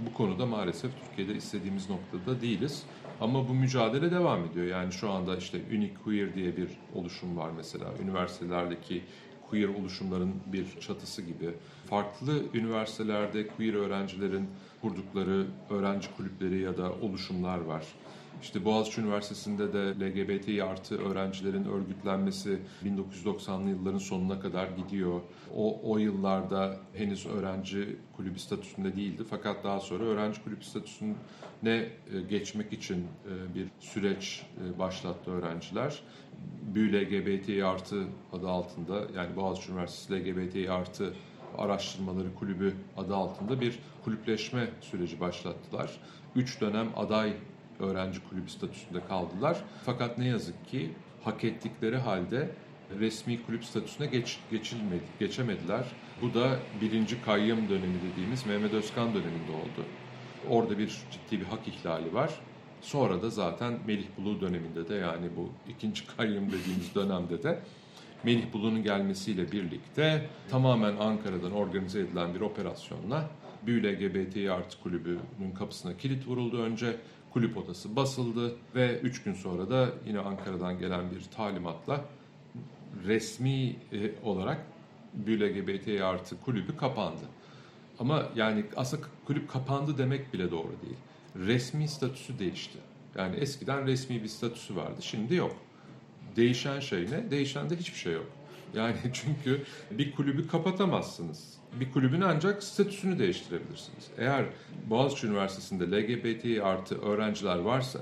Bu 0.00 0.14
konuda 0.14 0.46
maalesef 0.46 0.90
Türkiye'de 1.00 1.34
istediğimiz 1.34 1.90
noktada 1.90 2.40
değiliz. 2.40 2.82
Ama 3.20 3.48
bu 3.48 3.54
mücadele 3.54 4.10
devam 4.10 4.44
ediyor. 4.44 4.66
Yani 4.66 4.92
şu 4.92 5.10
anda 5.10 5.36
işte 5.36 5.58
Unique 5.70 5.94
Queer 6.04 6.34
diye 6.34 6.56
bir 6.56 6.68
oluşum 6.94 7.36
var 7.36 7.50
mesela. 7.56 7.86
Üniversitelerdeki 8.02 9.02
queer 9.50 9.68
oluşumların 9.68 10.34
bir 10.46 10.80
çatısı 10.80 11.22
gibi. 11.22 11.54
Farklı 11.90 12.42
üniversitelerde 12.54 13.46
queer 13.46 13.74
öğrencilerin 13.74 14.48
kurdukları 14.82 15.46
öğrenci 15.70 16.08
kulüpleri 16.16 16.60
ya 16.60 16.76
da 16.76 16.92
oluşumlar 16.92 17.58
var. 17.58 17.86
İşte 18.42 18.64
Boğaziçi 18.64 19.00
Üniversitesi'nde 19.00 19.72
de 19.72 19.78
LGBT 19.78 20.62
artı 20.62 20.98
öğrencilerin 20.98 21.64
örgütlenmesi 21.64 22.58
1990'lı 22.84 23.70
yılların 23.70 23.98
sonuna 23.98 24.40
kadar 24.40 24.68
gidiyor. 24.68 25.20
O, 25.56 25.80
o 25.92 25.98
yıllarda 25.98 26.76
henüz 26.94 27.26
öğrenci 27.26 27.96
kulübü 28.16 28.38
statüsünde 28.38 28.96
değildi. 28.96 29.22
Fakat 29.30 29.64
daha 29.64 29.80
sonra 29.80 30.04
öğrenci 30.04 30.44
kulübü 30.44 30.64
statüsüne 30.64 31.16
e, 31.64 31.90
geçmek 32.30 32.72
için 32.72 32.96
e, 32.96 33.54
bir 33.54 33.68
süreç 33.80 34.46
e, 34.64 34.78
başlattı 34.78 35.30
öğrenciler. 35.30 36.02
BÜ 36.74 36.92
LGBT 36.92 37.64
artı 37.64 38.04
adı 38.32 38.48
altında 38.48 39.06
yani 39.16 39.36
Boğaziçi 39.36 39.72
Üniversitesi 39.72 40.24
LGBT 40.24 40.70
artı 40.70 41.14
araştırmaları 41.58 42.34
kulübü 42.34 42.74
adı 42.96 43.16
altında 43.16 43.60
bir 43.60 43.78
kulüpleşme 44.04 44.70
süreci 44.80 45.20
başlattılar. 45.20 46.00
Üç 46.36 46.60
dönem 46.60 46.88
aday 46.96 47.32
öğrenci 47.80 48.20
kulübü 48.28 48.50
statüsünde 48.50 49.00
kaldılar. 49.08 49.58
Fakat 49.84 50.18
ne 50.18 50.26
yazık 50.26 50.68
ki 50.68 50.90
hak 51.24 51.44
ettikleri 51.44 51.96
halde 51.96 52.50
resmi 53.00 53.42
kulüp 53.42 53.64
statüsüne 53.64 54.06
geç, 54.06 54.38
geçilmedi, 54.50 55.04
geçemediler. 55.18 55.84
Bu 56.22 56.34
da 56.34 56.58
birinci 56.80 57.22
kayyım 57.22 57.68
dönemi 57.68 57.94
dediğimiz 58.12 58.46
Mehmet 58.46 58.74
Özkan 58.74 59.08
döneminde 59.08 59.52
oldu. 59.52 59.86
Orada 60.48 60.78
bir 60.78 60.88
ciddi 60.88 61.40
bir 61.40 61.46
hak 61.46 61.68
ihlali 61.68 62.14
var. 62.14 62.30
Sonra 62.80 63.22
da 63.22 63.30
zaten 63.30 63.78
Melih 63.86 64.06
Bulu 64.18 64.40
döneminde 64.40 64.88
de 64.88 64.94
yani 64.94 65.26
bu 65.36 65.50
ikinci 65.68 66.06
kayyum 66.16 66.46
dediğimiz 66.46 66.94
dönemde 66.94 67.42
de 67.42 67.62
Melih 68.24 68.52
Bulu'nun 68.52 68.82
gelmesiyle 68.82 69.52
birlikte 69.52 70.26
tamamen 70.50 70.96
Ankara'dan 70.96 71.52
organize 71.52 72.00
edilen 72.00 72.34
bir 72.34 72.40
operasyonla 72.40 73.30
Büyü 73.66 73.82
LGBT 73.82 74.50
artı 74.50 74.80
kulübünün 74.82 75.52
kapısına 75.58 75.96
kilit 75.96 76.26
vuruldu 76.26 76.62
önce 76.62 76.96
kulüp 77.36 77.56
odası 77.56 77.96
basıldı 77.96 78.56
ve 78.74 79.00
3 79.00 79.22
gün 79.22 79.34
sonra 79.34 79.70
da 79.70 79.90
yine 80.06 80.18
Ankara'dan 80.18 80.78
gelen 80.78 81.10
bir 81.10 81.24
talimatla 81.36 82.04
resmi 83.06 83.76
e, 83.92 84.12
olarak 84.24 84.66
LGBT 85.28 86.00
artı 86.00 86.40
kulübü 86.40 86.76
kapandı. 86.76 87.24
Ama 87.98 88.22
yani 88.36 88.64
aslında 88.76 89.02
kulüp 89.26 89.48
kapandı 89.48 89.98
demek 89.98 90.32
bile 90.32 90.50
doğru 90.50 90.72
değil. 90.82 90.96
Resmi 91.46 91.88
statüsü 91.88 92.38
değişti. 92.38 92.78
Yani 93.18 93.36
eskiden 93.36 93.86
resmi 93.86 94.22
bir 94.22 94.28
statüsü 94.28 94.76
vardı, 94.76 94.96
şimdi 95.00 95.34
yok. 95.34 95.56
Değişen 96.36 96.80
şey 96.80 97.10
ne? 97.10 97.30
Değişen 97.30 97.70
de 97.70 97.76
hiçbir 97.76 97.98
şey 97.98 98.12
yok. 98.12 98.30
Yani 98.74 98.96
çünkü 99.12 99.62
bir 99.90 100.12
kulübü 100.12 100.48
kapatamazsınız 100.48 101.55
bir 101.80 101.92
kulübün 101.92 102.20
ancak 102.20 102.62
statüsünü 102.62 103.18
değiştirebilirsiniz. 103.18 104.10
Eğer 104.18 104.44
Boğaziçi 104.90 105.26
Üniversitesi'nde 105.26 105.84
LGBT 105.84 106.64
artı 106.64 107.00
öğrenciler 107.00 107.58
varsa, 107.58 107.98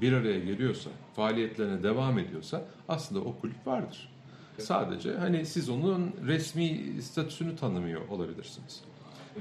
bir 0.00 0.12
araya 0.12 0.38
geliyorsa, 0.38 0.90
faaliyetlerine 1.16 1.82
devam 1.82 2.18
ediyorsa 2.18 2.64
aslında 2.88 3.20
o 3.20 3.38
kulüp 3.40 3.66
vardır. 3.66 4.08
Sadece 4.58 5.16
hani 5.16 5.46
siz 5.46 5.68
onun 5.68 6.12
resmi 6.26 6.80
statüsünü 7.02 7.56
tanımıyor 7.56 8.08
olabilirsiniz. 8.08 8.82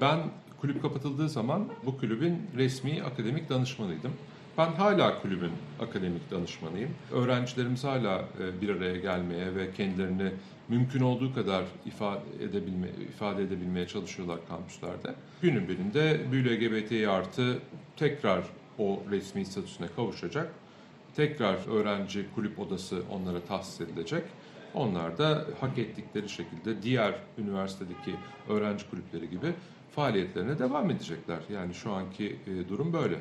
Ben 0.01 0.19
kulüp 0.61 0.81
kapatıldığı 0.81 1.29
zaman 1.29 1.67
bu 1.85 1.97
kulübün 1.97 2.41
resmi 2.57 3.03
akademik 3.03 3.49
danışmanıydım. 3.49 4.13
Ben 4.57 4.71
hala 4.71 5.21
kulübün 5.21 5.51
akademik 5.79 6.31
danışmanıyım. 6.31 6.89
Öğrencilerimiz 7.11 7.83
hala 7.83 8.19
e, 8.19 8.61
bir 8.61 8.69
araya 8.69 8.97
gelmeye 8.97 9.55
ve 9.55 9.71
kendilerini 9.71 10.31
mümkün 10.67 11.01
olduğu 11.01 11.33
kadar 11.33 11.63
ifade 11.85 12.21
edebilme, 12.43 12.87
ifade 12.87 13.43
edebilmeye 13.43 13.87
çalışıyorlar 13.87 14.39
kampüslerde. 14.47 15.15
Günün 15.41 15.67
birinde 15.67 16.19
LGBT 16.31 17.07
artı 17.07 17.59
tekrar 17.97 18.43
o 18.79 19.03
resmi 19.11 19.45
statüsüne 19.45 19.87
kavuşacak. 19.95 20.53
Tekrar 21.15 21.79
öğrenci 21.79 22.25
kulüp 22.35 22.59
odası 22.59 23.03
onlara 23.11 23.39
tahsis 23.39 23.81
edilecek. 23.81 24.23
Onlar 24.73 25.17
da 25.17 25.45
hak 25.59 25.77
ettikleri 25.77 26.29
şekilde 26.29 26.81
diğer 26.81 27.13
üniversitedeki 27.37 28.15
öğrenci 28.49 28.89
kulüpleri 28.89 29.29
gibi 29.29 29.53
faaliyetlerine 29.95 30.59
devam 30.59 30.91
edecekler. 30.91 31.39
Yani 31.53 31.73
şu 31.73 31.91
anki 31.91 32.35
e, 32.47 32.69
durum 32.69 32.93
böyle. 32.93 33.15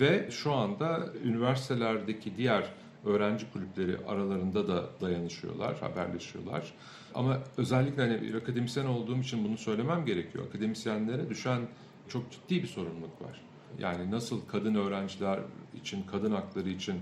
Ve 0.00 0.30
şu 0.30 0.52
anda 0.52 1.06
üniversitelerdeki 1.24 2.36
diğer 2.36 2.64
öğrenci 3.04 3.52
kulüpleri 3.52 3.96
aralarında 4.08 4.68
da 4.68 4.84
dayanışıyorlar, 5.00 5.80
haberleşiyorlar. 5.80 6.74
Ama 7.14 7.38
özellikle 7.56 8.02
hani 8.02 8.22
bir 8.22 8.34
akademisyen 8.34 8.86
olduğum 8.86 9.18
için 9.18 9.44
bunu 9.44 9.56
söylemem 9.56 10.04
gerekiyor. 10.04 10.46
Akademisyenlere 10.48 11.30
düşen 11.30 11.60
çok 12.08 12.30
ciddi 12.30 12.62
bir 12.62 12.68
sorumluluk 12.68 13.22
var. 13.22 13.40
Yani 13.78 14.10
nasıl 14.10 14.40
kadın 14.46 14.74
öğrenciler 14.74 15.40
için, 15.80 16.02
kadın 16.02 16.32
hakları 16.32 16.68
için 16.68 16.94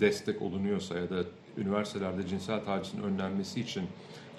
destek 0.00 0.42
olunuyorsa 0.42 0.98
ya 0.98 1.10
da 1.10 1.24
üniversitelerde 1.56 2.26
cinsel 2.26 2.64
tacizin 2.64 3.02
önlenmesi 3.02 3.60
için 3.60 3.84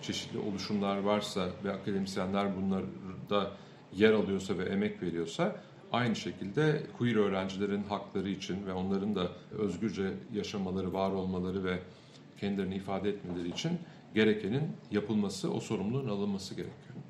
çeşitli 0.02 0.40
oluşumlar 0.40 0.98
varsa 0.98 1.50
ve 1.64 1.74
akademisyenler 1.74 2.48
bunlarda 2.56 3.52
yer 3.94 4.14
alıyorsa 4.14 4.58
ve 4.58 4.64
emek 4.64 5.02
veriyorsa 5.02 5.56
Aynı 5.96 6.16
şekilde 6.16 6.84
queer 6.98 7.16
öğrencilerin 7.16 7.84
hakları 7.84 8.30
için 8.30 8.66
ve 8.68 8.74
onların 8.74 9.16
da 9.16 9.32
özgürce 9.52 10.14
yaşamaları, 10.34 10.94
var 10.94 11.12
olmaları 11.12 11.64
ve 11.64 11.80
kendilerini 12.40 12.76
ifade 12.76 13.10
etmeleri 13.10 13.50
için 13.50 13.72
gerekenin 14.16 14.64
yapılması, 14.92 15.54
o 15.54 15.60
sorumluluğun 15.60 16.10
alınması 16.10 16.56
gerekiyor. 16.56 17.05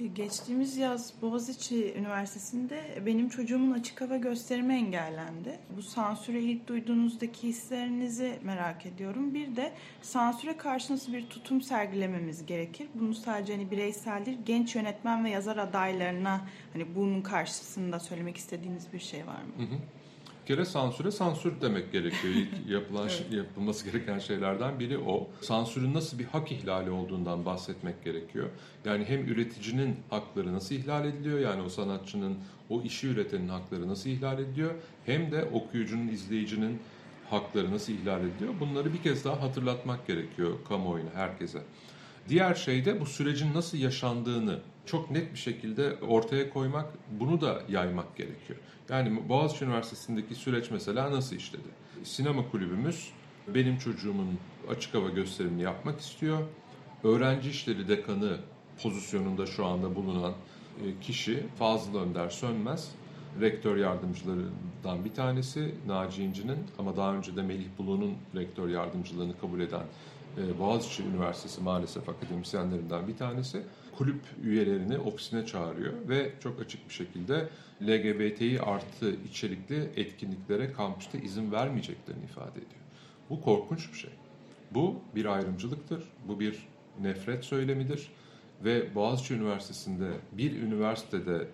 E, 0.00 0.06
geçtiğimiz 0.06 0.76
yaz 0.76 1.12
Boğaziçi 1.22 1.94
Üniversitesi'nde 1.94 3.02
benim 3.06 3.28
çocuğumun 3.28 3.72
açık 3.72 4.00
hava 4.00 4.16
gösterimi 4.16 4.74
engellendi. 4.74 5.58
Bu 5.76 5.82
sansüre 5.82 6.40
ilk 6.40 6.66
duyduğunuzdaki 6.66 7.48
hislerinizi 7.48 8.38
merak 8.42 8.86
ediyorum. 8.86 9.34
Bir 9.34 9.56
de 9.56 9.72
sansüre 10.02 10.56
karşı 10.56 10.92
nasıl 10.92 11.12
bir 11.12 11.26
tutum 11.26 11.62
sergilememiz 11.62 12.46
gerekir? 12.46 12.88
Bunu 12.94 13.14
sadece 13.14 13.52
hani 13.52 13.70
bireysel 13.70 14.26
değil, 14.26 14.38
genç 14.46 14.74
yönetmen 14.74 15.24
ve 15.24 15.30
yazar 15.30 15.56
adaylarına 15.56 16.40
hani 16.72 16.94
bunun 16.96 17.22
karşısında 17.22 18.00
söylemek 18.00 18.36
istediğiniz 18.36 18.92
bir 18.92 19.00
şey 19.00 19.26
var 19.26 19.42
mı? 19.42 19.52
Hı 19.58 19.62
hı 19.62 19.78
kere 20.46 20.64
sansüre 20.64 21.10
sansür 21.10 21.60
demek 21.60 21.92
gerekiyor. 21.92 22.34
İlk 22.34 22.48
yapılan 22.70 23.08
evet. 23.08 23.32
yapılması 23.32 23.90
gereken 23.90 24.18
şeylerden 24.18 24.80
biri 24.80 24.98
o. 24.98 25.28
Sansürün 25.40 25.94
nasıl 25.94 26.18
bir 26.18 26.24
hak 26.24 26.52
ihlali 26.52 26.90
olduğundan 26.90 27.44
bahsetmek 27.44 28.04
gerekiyor. 28.04 28.48
Yani 28.84 29.04
hem 29.04 29.20
üreticinin 29.20 29.96
hakları 30.10 30.52
nasıl 30.52 30.74
ihlal 30.74 31.04
ediliyor 31.04 31.38
yani 31.38 31.62
o 31.62 31.68
sanatçının 31.68 32.38
o 32.70 32.82
işi 32.82 33.08
üretenin 33.08 33.48
hakları 33.48 33.88
nasıl 33.88 34.10
ihlal 34.10 34.38
ediliyor 34.38 34.74
hem 35.06 35.32
de 35.32 35.44
okuyucunun, 35.44 36.08
izleyicinin 36.08 36.78
hakları 37.30 37.72
nasıl 37.72 37.92
ihlal 37.92 38.20
ediliyor. 38.20 38.54
Bunları 38.60 38.92
bir 38.92 39.02
kez 39.02 39.24
daha 39.24 39.42
hatırlatmak 39.42 40.06
gerekiyor 40.06 40.52
kamuoyuna, 40.68 41.10
herkese. 41.14 41.62
Diğer 42.28 42.54
şey 42.54 42.84
de 42.84 43.00
bu 43.00 43.06
sürecin 43.06 43.54
nasıl 43.54 43.78
yaşandığını 43.78 44.60
çok 44.86 45.10
net 45.10 45.32
bir 45.32 45.38
şekilde 45.38 45.94
ortaya 45.94 46.50
koymak, 46.50 46.86
bunu 47.20 47.40
da 47.40 47.62
yaymak 47.68 48.16
gerekiyor. 48.16 48.58
Yani 48.88 49.28
Boğaziçi 49.28 49.64
Üniversitesi'ndeki 49.64 50.34
süreç 50.34 50.70
mesela 50.70 51.10
nasıl 51.10 51.36
işledi? 51.36 51.68
Sinema 52.04 52.50
kulübümüz 52.50 53.10
benim 53.54 53.78
çocuğumun 53.78 54.38
açık 54.68 54.94
hava 54.94 55.08
gösterimini 55.08 55.62
yapmak 55.62 56.00
istiyor. 56.00 56.38
Öğrenci 57.04 57.50
işleri 57.50 57.88
dekanı 57.88 58.38
pozisyonunda 58.82 59.46
şu 59.46 59.66
anda 59.66 59.94
bulunan 59.94 60.32
e, 60.32 61.00
kişi 61.00 61.44
Fazıl 61.58 61.94
Önder 61.94 62.28
Sönmez. 62.28 62.92
Rektör 63.40 63.76
yardımcılarından 63.76 65.04
bir 65.04 65.14
tanesi 65.14 65.74
Naci 65.86 66.22
İnci'nin 66.22 66.58
ama 66.78 66.96
daha 66.96 67.14
önce 67.14 67.36
de 67.36 67.42
Melih 67.42 67.66
Bulu'nun 67.78 68.14
rektör 68.34 68.68
yardımcılığını 68.68 69.38
kabul 69.40 69.60
eden 69.60 69.82
e, 70.36 70.58
Boğaziçi 70.58 71.02
Üniversitesi 71.02 71.60
maalesef 71.60 72.08
akademisyenlerinden 72.08 73.08
bir 73.08 73.16
tanesi 73.16 73.62
kulüp 73.98 74.20
üyelerini 74.42 74.98
ofisine 74.98 75.46
çağırıyor 75.46 75.92
ve 76.08 76.32
çok 76.40 76.60
açık 76.60 76.88
bir 76.88 76.94
şekilde 76.94 77.48
LGBTİ 77.82 78.60
artı 78.62 79.16
içerikli 79.30 79.90
etkinliklere 79.96 80.72
kampüste 80.72 81.18
izin 81.22 81.52
vermeyeceklerini 81.52 82.24
ifade 82.24 82.58
ediyor. 82.58 82.82
Bu 83.30 83.40
korkunç 83.40 83.92
bir 83.92 83.98
şey. 83.98 84.10
Bu 84.70 84.94
bir 85.14 85.24
ayrımcılıktır, 85.24 86.02
bu 86.28 86.40
bir 86.40 86.68
nefret 87.00 87.44
söylemidir 87.44 88.10
ve 88.64 88.94
Boğaziçi 88.94 89.34
Üniversitesi'nde 89.34 90.10
bir 90.32 90.62
üniversitede 90.62 91.48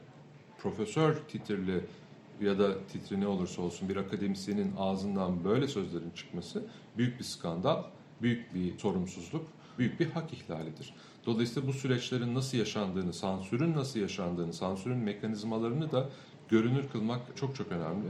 profesör 0.58 1.14
titirli 1.14 1.84
ya 2.40 2.58
da 2.58 2.86
titri 2.86 3.20
ne 3.20 3.26
olursa 3.26 3.62
olsun 3.62 3.88
bir 3.88 3.96
akademisyenin 3.96 4.72
ağzından 4.78 5.44
böyle 5.44 5.68
sözlerin 5.68 6.10
çıkması 6.10 6.64
büyük 6.96 7.18
bir 7.18 7.24
skandal, 7.24 7.82
büyük 8.22 8.54
bir 8.54 8.78
sorumsuzluk, 8.78 9.46
büyük 9.78 10.00
bir 10.00 10.10
hak 10.10 10.32
ihlalidir. 10.32 10.94
Dolayısıyla 11.26 11.68
bu 11.68 11.72
süreçlerin 11.72 12.34
nasıl 12.34 12.58
yaşandığını, 12.58 13.12
sansürün 13.12 13.74
nasıl 13.74 14.00
yaşandığını, 14.00 14.52
sansürün 14.52 14.98
mekanizmalarını 14.98 15.92
da 15.92 16.08
görünür 16.48 16.84
kılmak 16.92 17.36
çok 17.36 17.56
çok 17.56 17.72
önemli. 17.72 18.08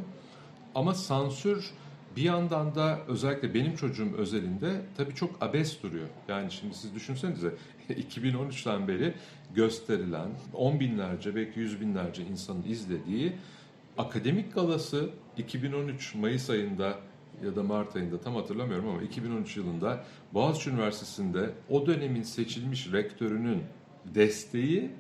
Ama 0.75 0.95
sansür 0.95 1.71
bir 2.17 2.23
yandan 2.23 2.75
da 2.75 2.99
özellikle 3.09 3.55
benim 3.55 3.77
çocuğum 3.77 4.15
özelinde 4.17 4.83
tabii 4.97 5.15
çok 5.15 5.43
abes 5.43 5.83
duruyor. 5.83 6.09
Yani 6.29 6.51
şimdi 6.51 6.75
siz 6.75 6.95
düşünsenize 6.95 7.55
2013'ten 7.89 8.89
beri 8.89 9.15
gösterilen 9.55 10.29
on 10.55 10.81
binlerce 10.81 11.35
belki 11.37 11.61
yüz 11.61 11.81
binlerce 11.81 12.23
insanın 12.23 12.63
izlediği 12.63 13.33
akademik 13.99 14.55
galası 14.55 15.11
2013 15.37 16.15
Mayıs 16.15 16.51
ayında 16.51 16.99
ya 17.45 17.57
da 17.57 17.63
Mart 17.63 17.97
ayında 17.97 18.21
tam 18.21 18.35
hatırlamıyorum 18.35 18.89
ama 18.89 19.03
2013 19.03 19.57
yılında 19.57 20.05
Boğaziçi 20.35 20.71
Üniversitesi'nde 20.71 21.51
o 21.71 21.87
dönemin 21.87 22.23
seçilmiş 22.23 22.93
rektörünün 22.93 23.63
desteği 24.05 24.91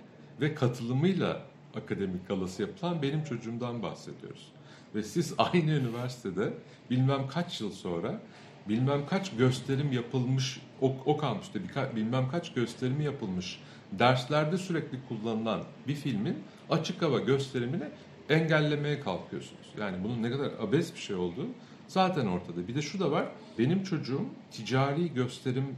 ve 0.40 0.54
katılımıyla 0.54 1.42
akademik 1.74 2.28
galası 2.28 2.62
yapılan 2.62 3.02
benim 3.02 3.24
çocuğumdan 3.24 3.82
bahsediyoruz. 3.82 4.52
Ve 4.94 5.02
siz 5.02 5.34
aynı 5.38 5.70
üniversitede 5.70 6.52
bilmem 6.90 7.28
kaç 7.28 7.60
yıl 7.60 7.72
sonra 7.72 8.20
bilmem 8.68 9.06
kaç 9.06 9.36
gösterim 9.36 9.92
yapılmış 9.92 10.60
o, 10.80 10.96
o 11.06 11.16
kampüste 11.16 11.62
birka, 11.62 11.96
bilmem 11.96 12.28
kaç 12.30 12.54
gösterimi 12.54 13.04
yapılmış 13.04 13.60
derslerde 13.92 14.58
sürekli 14.58 14.98
kullanılan 15.08 15.62
bir 15.88 15.94
filmin 15.94 16.38
açık 16.70 17.02
hava 17.02 17.18
gösterimini 17.18 17.84
engellemeye 18.28 19.00
kalkıyorsunuz. 19.00 19.66
Yani 19.78 20.04
bunun 20.04 20.22
ne 20.22 20.30
kadar 20.30 20.52
abes 20.60 20.94
bir 20.94 21.00
şey 21.00 21.16
olduğu 21.16 21.46
zaten 21.92 22.26
ortada. 22.26 22.68
Bir 22.68 22.74
de 22.74 22.82
şu 22.82 23.00
da 23.00 23.10
var. 23.10 23.28
Benim 23.58 23.82
çocuğum 23.82 24.24
ticari 24.50 25.14
gösterim 25.14 25.76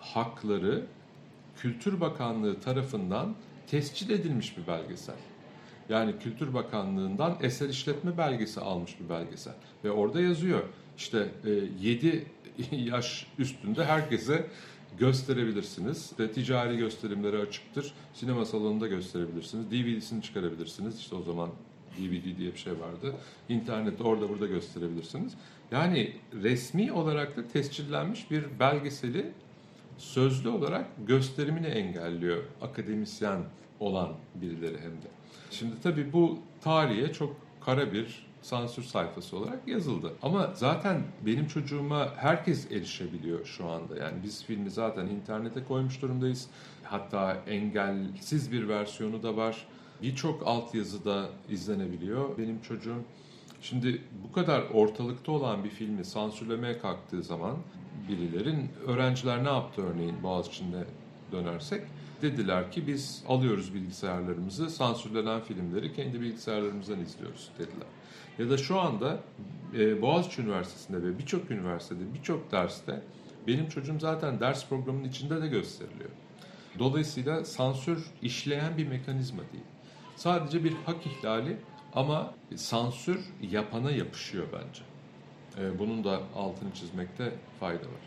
hakları 0.00 0.86
Kültür 1.56 2.00
Bakanlığı 2.00 2.60
tarafından 2.60 3.34
tescil 3.66 4.10
edilmiş 4.10 4.56
bir 4.56 4.66
belgesel. 4.66 5.16
Yani 5.88 6.18
Kültür 6.18 6.54
Bakanlığı'ndan 6.54 7.36
eser 7.42 7.68
işletme 7.68 8.18
belgesi 8.18 8.60
almış 8.60 9.00
bir 9.00 9.08
belgesel. 9.08 9.54
Ve 9.84 9.90
orada 9.90 10.20
yazıyor 10.20 10.62
işte 10.96 11.28
7 11.80 12.26
e, 12.72 12.76
yaş 12.76 13.26
üstünde 13.38 13.84
herkese 13.84 14.46
gösterebilirsiniz. 14.98 16.10
İşte 16.10 16.32
ticari 16.32 16.76
gösterimleri 16.76 17.38
açıktır. 17.38 17.92
Sinema 18.14 18.44
salonunda 18.44 18.86
gösterebilirsiniz. 18.86 19.70
DVD'sini 19.70 20.22
çıkarabilirsiniz. 20.22 20.98
İşte 20.98 21.16
o 21.16 21.22
zaman 21.22 21.50
DVD 22.00 22.38
diye 22.38 22.52
bir 22.52 22.58
şey 22.58 22.72
vardı. 22.72 23.14
İnternette 23.48 24.02
orada 24.02 24.28
burada 24.28 24.46
gösterebilirsiniz. 24.46 25.32
Yani 25.72 26.12
resmi 26.42 26.92
olarak 26.92 27.36
da 27.36 27.48
tescillenmiş 27.48 28.30
bir 28.30 28.44
belgeseli 28.60 29.32
sözlü 29.98 30.48
olarak 30.48 30.86
gösterimini 31.06 31.66
engelliyor 31.66 32.42
akademisyen 32.62 33.40
olan 33.80 34.08
birileri 34.34 34.78
hem 34.78 34.92
de. 34.92 35.08
Şimdi 35.50 35.74
tabii 35.82 36.12
bu 36.12 36.38
tarihe 36.60 37.12
çok 37.12 37.36
kara 37.60 37.92
bir 37.92 38.26
sansür 38.42 38.82
sayfası 38.82 39.36
olarak 39.36 39.68
yazıldı. 39.68 40.12
Ama 40.22 40.50
zaten 40.54 41.02
benim 41.26 41.46
çocuğuma 41.46 42.16
herkes 42.16 42.72
erişebiliyor 42.72 43.44
şu 43.44 43.68
anda. 43.68 43.96
Yani 43.96 44.14
biz 44.22 44.44
filmi 44.44 44.70
zaten 44.70 45.06
internete 45.06 45.64
koymuş 45.64 46.02
durumdayız. 46.02 46.46
Hatta 46.82 47.42
engelsiz 47.46 48.52
bir 48.52 48.68
versiyonu 48.68 49.22
da 49.22 49.36
var. 49.36 49.66
Birçok 50.02 50.46
altyazıda 50.46 51.28
izlenebiliyor. 51.48 52.38
Benim 52.38 52.62
çocuğum 52.62 53.02
Şimdi 53.62 54.02
bu 54.28 54.32
kadar 54.32 54.62
ortalıkta 54.62 55.32
olan 55.32 55.64
bir 55.64 55.70
filmi 55.70 56.04
sansürlemeye 56.04 56.78
kalktığı 56.78 57.22
zaman 57.22 57.56
birilerin 58.08 58.68
öğrenciler 58.86 59.44
ne 59.44 59.48
yaptı 59.48 59.82
örneğin 59.82 60.22
Boğaziçi'nde 60.22 60.84
dönersek 61.32 61.82
dediler 62.22 62.72
ki 62.72 62.86
biz 62.86 63.24
alıyoruz 63.28 63.74
bilgisayarlarımızı 63.74 64.70
sansürlenen 64.70 65.40
filmleri 65.40 65.92
kendi 65.92 66.20
bilgisayarlarımızdan 66.20 67.00
izliyoruz 67.00 67.50
dediler. 67.58 67.88
Ya 68.38 68.50
da 68.50 68.58
şu 68.58 68.80
anda 68.80 69.20
e, 69.78 70.02
Boğaziçi 70.02 70.42
Üniversitesi'nde 70.42 71.02
ve 71.02 71.18
birçok 71.18 71.50
üniversitede 71.50 72.14
birçok 72.14 72.52
derste 72.52 73.02
benim 73.46 73.68
çocuğum 73.68 74.00
zaten 74.00 74.40
ders 74.40 74.68
programının 74.68 75.08
içinde 75.08 75.42
de 75.42 75.48
gösteriliyor. 75.48 76.10
Dolayısıyla 76.78 77.44
sansür 77.44 78.06
işleyen 78.22 78.78
bir 78.78 78.86
mekanizma 78.86 79.42
değil. 79.52 79.64
Sadece 80.20 80.64
bir 80.64 80.72
hak 80.86 81.06
ihlali 81.06 81.56
ama 81.94 82.34
sansür 82.56 83.20
yapana 83.42 83.90
yapışıyor 83.90 84.46
bence. 84.52 84.82
E, 85.58 85.78
bunun 85.78 86.04
da 86.04 86.20
altını 86.36 86.74
çizmekte 86.74 87.32
fayda 87.60 87.82
var. 87.82 88.02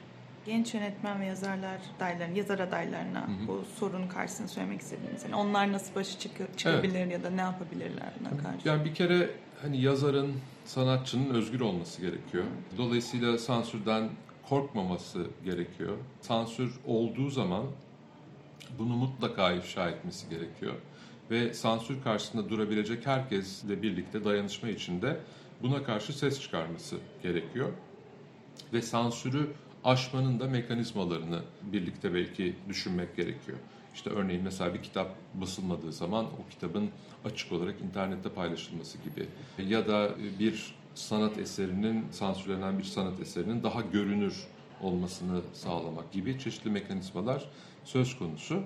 Genç 0.45 0.73
yönetmen 0.73 1.21
ve 1.21 1.25
yazarlar 1.25 1.77
adaylarına, 1.97 2.37
yazar 2.37 2.59
adaylarına 2.59 3.27
hı 3.27 3.31
hı. 3.31 3.47
bu 3.47 3.63
sorunun 3.79 4.07
karşısını 4.07 4.47
söylemek 4.47 4.81
istediğiniz. 4.81 5.23
Yani 5.23 5.35
onlar 5.35 5.71
nasıl 5.71 5.95
başa 5.95 6.19
çıkıyor, 6.19 6.49
çıkabilir 6.57 6.99
evet. 6.99 7.11
ya 7.11 7.23
da 7.23 7.29
ne 7.29 7.41
yapabilirler 7.41 8.09
buna 8.19 8.43
karşı? 8.43 8.67
Yani 8.67 8.85
bir 8.85 8.93
kere 8.93 9.29
hani 9.61 9.81
yazarın, 9.81 10.33
sanatçının 10.65 11.33
özgür 11.33 11.61
olması 11.61 12.01
gerekiyor. 12.01 12.43
Dolayısıyla 12.77 13.37
sansürden 13.37 14.09
korkmaması 14.49 15.27
gerekiyor. 15.45 15.97
Sansür 16.21 16.73
olduğu 16.87 17.29
zaman 17.29 17.63
bunu 18.79 18.95
mutlaka 18.95 19.51
ifşa 19.51 19.89
etmesi 19.89 20.29
gerekiyor 20.29 20.73
ve 21.33 21.53
sansür 21.53 22.03
karşısında 22.03 22.49
durabilecek 22.49 23.07
herkesle 23.07 23.81
birlikte 23.81 24.25
dayanışma 24.25 24.69
içinde 24.69 25.19
buna 25.61 25.83
karşı 25.83 26.17
ses 26.17 26.41
çıkarması 26.41 26.97
gerekiyor. 27.23 27.69
Ve 28.73 28.81
sansürü 28.81 29.47
aşmanın 29.83 30.39
da 30.39 30.47
mekanizmalarını 30.47 31.41
birlikte 31.61 32.13
belki 32.13 32.55
düşünmek 32.69 33.15
gerekiyor. 33.15 33.57
İşte 33.95 34.09
örneğin 34.09 34.43
mesela 34.43 34.73
bir 34.73 34.83
kitap 34.83 35.15
basılmadığı 35.33 35.91
zaman 35.91 36.25
o 36.25 36.49
kitabın 36.49 36.89
açık 37.25 37.51
olarak 37.51 37.81
internette 37.81 38.29
paylaşılması 38.29 38.97
gibi 38.97 39.27
ya 39.69 39.87
da 39.87 40.11
bir 40.39 40.75
sanat 40.95 41.37
eserinin 41.37 42.05
sansürlenen 42.11 42.79
bir 42.79 42.83
sanat 42.83 43.19
eserinin 43.19 43.63
daha 43.63 43.81
görünür 43.81 44.47
olmasını 44.81 45.41
sağlamak 45.53 46.11
gibi 46.11 46.39
çeşitli 46.39 46.69
mekanizmalar 46.69 47.49
söz 47.83 48.17
konusu. 48.17 48.63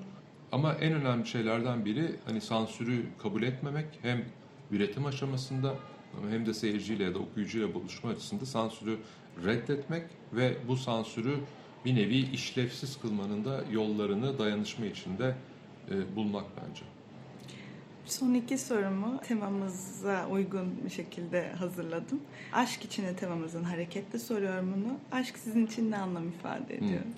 Ama 0.52 0.74
en 0.74 0.94
önemli 0.94 1.28
şeylerden 1.28 1.86
biri 1.86 2.16
hani 2.26 2.42
sansürü 2.42 3.06
kabul 3.24 3.44
etmemek 3.44 3.86
hem 4.02 4.26
üretim 4.72 5.06
aşamasında 5.06 5.76
hem 6.30 6.46
de 6.46 6.54
seyirciyle 6.54 7.04
ya 7.04 7.14
da 7.14 7.20
okuyucuyla 7.20 7.74
buluşma 7.74 8.10
açısında 8.10 8.46
sansürü 8.46 8.98
reddetmek 9.46 10.04
ve 10.34 10.58
bu 10.68 10.78
sansürü 10.78 11.40
bir 11.86 11.96
nevi 11.96 12.18
işlevsiz 12.18 13.00
kılmanın 13.00 13.46
da 13.46 13.64
yollarını 13.72 14.40
dayanışma 14.40 14.86
içinde 14.86 15.36
e, 15.92 16.16
bulmak 16.16 16.46
bence. 16.58 16.84
Son 18.06 18.34
iki 18.34 18.58
sorumu 18.58 19.22
temamıza 19.28 20.28
uygun 20.28 20.86
bir 20.86 20.90
şekilde 20.90 21.52
hazırladım. 21.52 22.22
Aşk 22.54 22.86
içine 22.86 23.16
temamızın 23.16 23.64
harekette 23.64 24.20
soruyorum 24.20 24.74
bunu. 24.76 24.98
Aşk 25.12 25.38
sizin 25.38 25.66
için 25.66 25.92
ne 25.92 25.98
anlam 25.98 26.28
ifade 26.28 26.76
ediyor? 26.76 27.04
Hmm, 27.04 27.12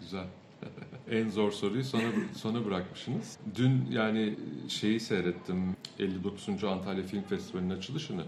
güzel. 0.00 0.26
en 1.10 1.28
zor 1.28 1.52
soruyu 1.52 1.84
sona, 1.84 2.10
sona 2.36 2.64
bırakmışsınız. 2.64 3.38
Dün 3.54 3.86
yani 3.90 4.36
şeyi 4.68 5.00
seyrettim 5.00 5.76
59. 5.98 6.64
Antalya 6.64 7.02
Film 7.02 7.22
Festivali'nin 7.22 7.70
açılışını. 7.70 8.24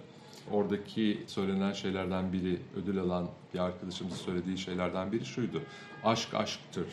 Oradaki 0.50 1.22
söylenen 1.26 1.72
şeylerden 1.72 2.32
biri, 2.32 2.58
ödül 2.76 2.98
alan 2.98 3.28
bir 3.54 3.58
arkadaşımızın 3.58 4.16
söylediği 4.16 4.58
şeylerden 4.58 5.12
biri 5.12 5.24
şuydu. 5.24 5.62
Aşk 6.04 6.34
aşktır 6.34 6.86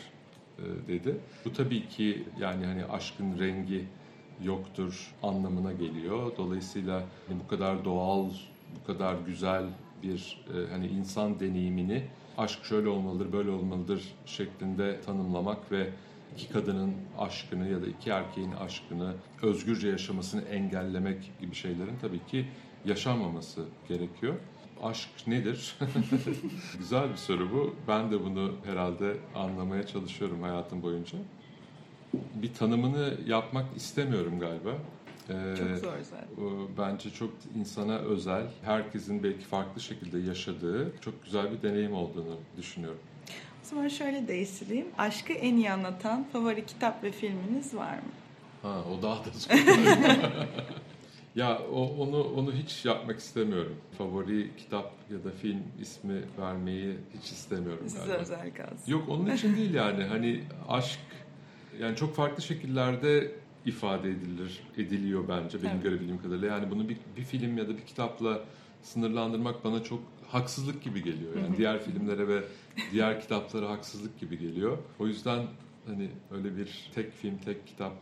e, 0.58 0.88
dedi. 0.88 1.16
Bu 1.44 1.52
tabii 1.52 1.88
ki 1.88 2.24
yani 2.40 2.66
hani 2.66 2.84
aşkın 2.84 3.38
rengi 3.38 3.84
yoktur 4.42 5.14
anlamına 5.22 5.72
geliyor. 5.72 6.32
Dolayısıyla 6.36 7.02
hani 7.28 7.40
bu 7.44 7.48
kadar 7.48 7.84
doğal, 7.84 8.30
bu 8.80 8.86
kadar 8.86 9.16
güzel 9.26 9.64
bir 10.02 10.44
e, 10.54 10.70
hani 10.70 10.86
insan 10.86 11.40
deneyimini 11.40 12.04
aşk 12.38 12.64
şöyle 12.64 12.88
olmalıdır, 12.88 13.32
böyle 13.32 13.50
olmalıdır 13.50 14.14
şeklinde 14.26 15.00
tanımlamak 15.00 15.72
ve 15.72 15.90
iki 16.36 16.52
kadının 16.52 16.94
aşkını 17.18 17.68
ya 17.68 17.82
da 17.82 17.86
iki 17.86 18.10
erkeğin 18.10 18.52
aşkını 18.52 19.14
özgürce 19.42 19.88
yaşamasını 19.88 20.42
engellemek 20.42 21.32
gibi 21.40 21.54
şeylerin 21.54 21.96
tabii 22.00 22.26
ki 22.26 22.46
yaşanmaması 22.84 23.64
gerekiyor. 23.88 24.34
Aşk 24.82 25.08
nedir? 25.26 25.76
Güzel 26.78 27.10
bir 27.10 27.16
soru 27.16 27.52
bu. 27.52 27.74
Ben 27.88 28.10
de 28.10 28.24
bunu 28.24 28.52
herhalde 28.64 29.16
anlamaya 29.34 29.86
çalışıyorum 29.86 30.42
hayatım 30.42 30.82
boyunca. 30.82 31.18
Bir 32.14 32.54
tanımını 32.54 33.14
yapmak 33.26 33.76
istemiyorum 33.76 34.40
galiba. 34.40 34.70
Ee, 35.32 35.56
Çok 35.56 35.68
zor 35.78 35.92
zaten. 36.10 36.28
Bence 36.78 37.10
çok 37.10 37.30
insana 37.56 37.98
özel, 37.98 38.46
herkesin 38.64 39.22
belki 39.22 39.44
farklı 39.44 39.80
şekilde 39.80 40.18
yaşadığı 40.18 40.92
çok 41.00 41.24
güzel 41.24 41.52
bir 41.52 41.62
deneyim 41.62 41.94
olduğunu 41.94 42.36
düşünüyorum. 42.56 42.98
O 43.64 43.68
zaman 43.68 43.88
şöyle 43.88 44.28
değiştireyim. 44.28 44.86
Aşkı 44.98 45.32
en 45.32 45.56
iyi 45.56 45.70
anlatan 45.70 46.24
favori 46.32 46.66
kitap 46.66 47.04
ve 47.04 47.12
filminiz 47.12 47.74
var 47.74 47.94
mı? 47.94 48.02
Ha, 48.62 48.84
o 48.98 49.02
daha 49.02 49.24
da 49.24 49.28
zor. 49.34 49.50
ya 51.34 51.58
o, 51.72 51.82
onu 51.98 52.22
onu 52.22 52.52
hiç 52.52 52.84
yapmak 52.84 53.18
istemiyorum. 53.18 53.76
Favori 53.98 54.50
kitap 54.56 54.92
ya 55.10 55.24
da 55.24 55.30
film 55.42 55.62
ismi 55.80 56.22
vermeyi 56.38 56.96
hiç 57.14 57.24
istemiyorum 57.30 57.84
Size 57.88 57.98
galiba. 57.98 58.14
özel 58.16 58.54
kalsın. 58.54 58.92
Yok 58.92 59.08
onun 59.08 59.30
için 59.30 59.56
değil 59.56 59.74
yani 59.74 60.04
hani 60.04 60.40
aşk 60.68 60.98
yani 61.80 61.96
çok 61.96 62.14
farklı 62.16 62.42
şekillerde 62.42 63.30
ifade 63.66 64.10
edilir 64.10 64.60
ediliyor 64.76 65.28
bence 65.28 65.58
benim 65.62 65.72
Evet. 65.74 65.82
görebildiğim 65.82 66.22
kadarıyla. 66.22 66.48
Yani 66.48 66.70
bunu 66.70 66.88
bir, 66.88 66.96
bir 67.16 67.22
film 67.22 67.58
ya 67.58 67.68
da 67.68 67.76
bir 67.76 67.86
kitapla 67.86 68.40
sınırlandırmak 68.82 69.64
bana 69.64 69.82
çok 69.82 70.00
haksızlık 70.28 70.82
gibi 70.82 71.02
geliyor. 71.02 71.36
Yani 71.36 71.56
diğer 71.56 71.82
filmlere 71.82 72.28
ve 72.28 72.44
diğer 72.92 73.20
kitaplara 73.20 73.68
haksızlık 73.70 74.20
gibi 74.20 74.38
geliyor. 74.38 74.78
O 74.98 75.06
yüzden 75.06 75.46
hani 75.86 76.10
öyle 76.30 76.56
bir 76.56 76.90
tek 76.94 77.12
film, 77.12 77.38
tek 77.38 77.66
kitap 77.66 77.92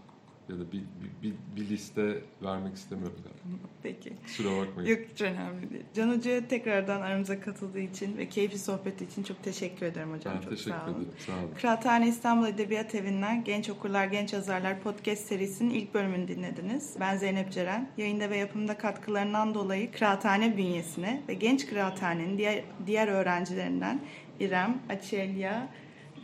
ya 0.51 0.59
da 0.59 0.73
bir, 0.73 0.79
bir, 0.79 1.31
bir, 1.31 1.35
bir 1.57 1.69
liste 1.69 2.19
vermek 2.43 2.75
istemiyorum 2.75 3.17
galiba. 3.25 3.59
Peki. 3.83 4.13
Kusura 4.25 4.57
bakmayın. 4.59 4.91
Yok 4.91 4.99
hiç 5.13 5.21
önemli 5.21 5.71
değil. 5.71 5.85
Can 5.95 6.17
Hoca'ya 6.17 6.49
tekrardan 6.49 7.01
aramıza 7.01 7.41
katıldığı 7.41 7.81
için 7.81 8.17
ve 8.17 8.29
keyifli 8.29 8.59
sohbeti 8.59 9.05
için 9.05 9.23
çok 9.23 9.43
teşekkür 9.43 9.87
ederim 9.87 10.13
hocam. 10.13 10.35
ben 10.37 10.41
çok 10.41 10.51
teşekkür 10.51 10.71
sağ 10.71 10.85
olun. 10.85 10.95
ederim. 10.95 11.13
Sağ 11.27 11.33
olun. 11.33 11.51
Kıraathane 11.61 12.09
İstanbul 12.09 12.47
Edebiyat 12.47 12.95
Evi'nden 12.95 13.45
Genç 13.45 13.71
Okurlar, 13.71 14.07
Genç 14.07 14.33
Yazarlar 14.33 14.81
podcast 14.81 15.27
serisinin 15.27 15.71
ilk 15.71 15.95
bölümünü 15.95 16.29
dinlediniz. 16.29 16.95
Ben 17.01 17.17
Zeynep 17.17 17.53
Ceren. 17.53 17.89
Yayında 17.97 18.31
ve 18.31 18.37
yapımda 18.37 18.79
katkılarından 18.79 19.55
dolayı 19.55 19.93
Kıraathane 19.93 20.57
bünyesine 20.57 21.23
ve 21.29 21.35
Genç 21.35 21.67
Kıraathane'nin 21.67 22.39
diğer, 22.39 22.65
diğer 22.87 23.09
öğrencilerinden 23.09 24.01
İrem, 24.41 24.79
Açelya 24.89 25.69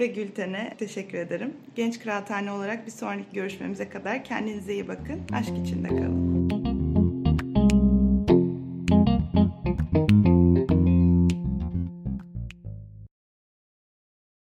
ve 0.01 0.07
Gülten'e 0.07 0.74
teşekkür 0.78 1.18
ederim. 1.18 1.55
Genç 1.74 1.99
Kıraathane 1.99 2.53
olarak 2.53 2.86
bir 2.86 2.92
sonraki 2.92 3.32
görüşmemize 3.32 3.88
kadar 3.88 4.24
kendinize 4.24 4.72
iyi 4.72 4.88
bakın. 4.88 5.20
Aşk 5.32 5.53
içinde 5.64 5.88
kalın. 5.88 6.55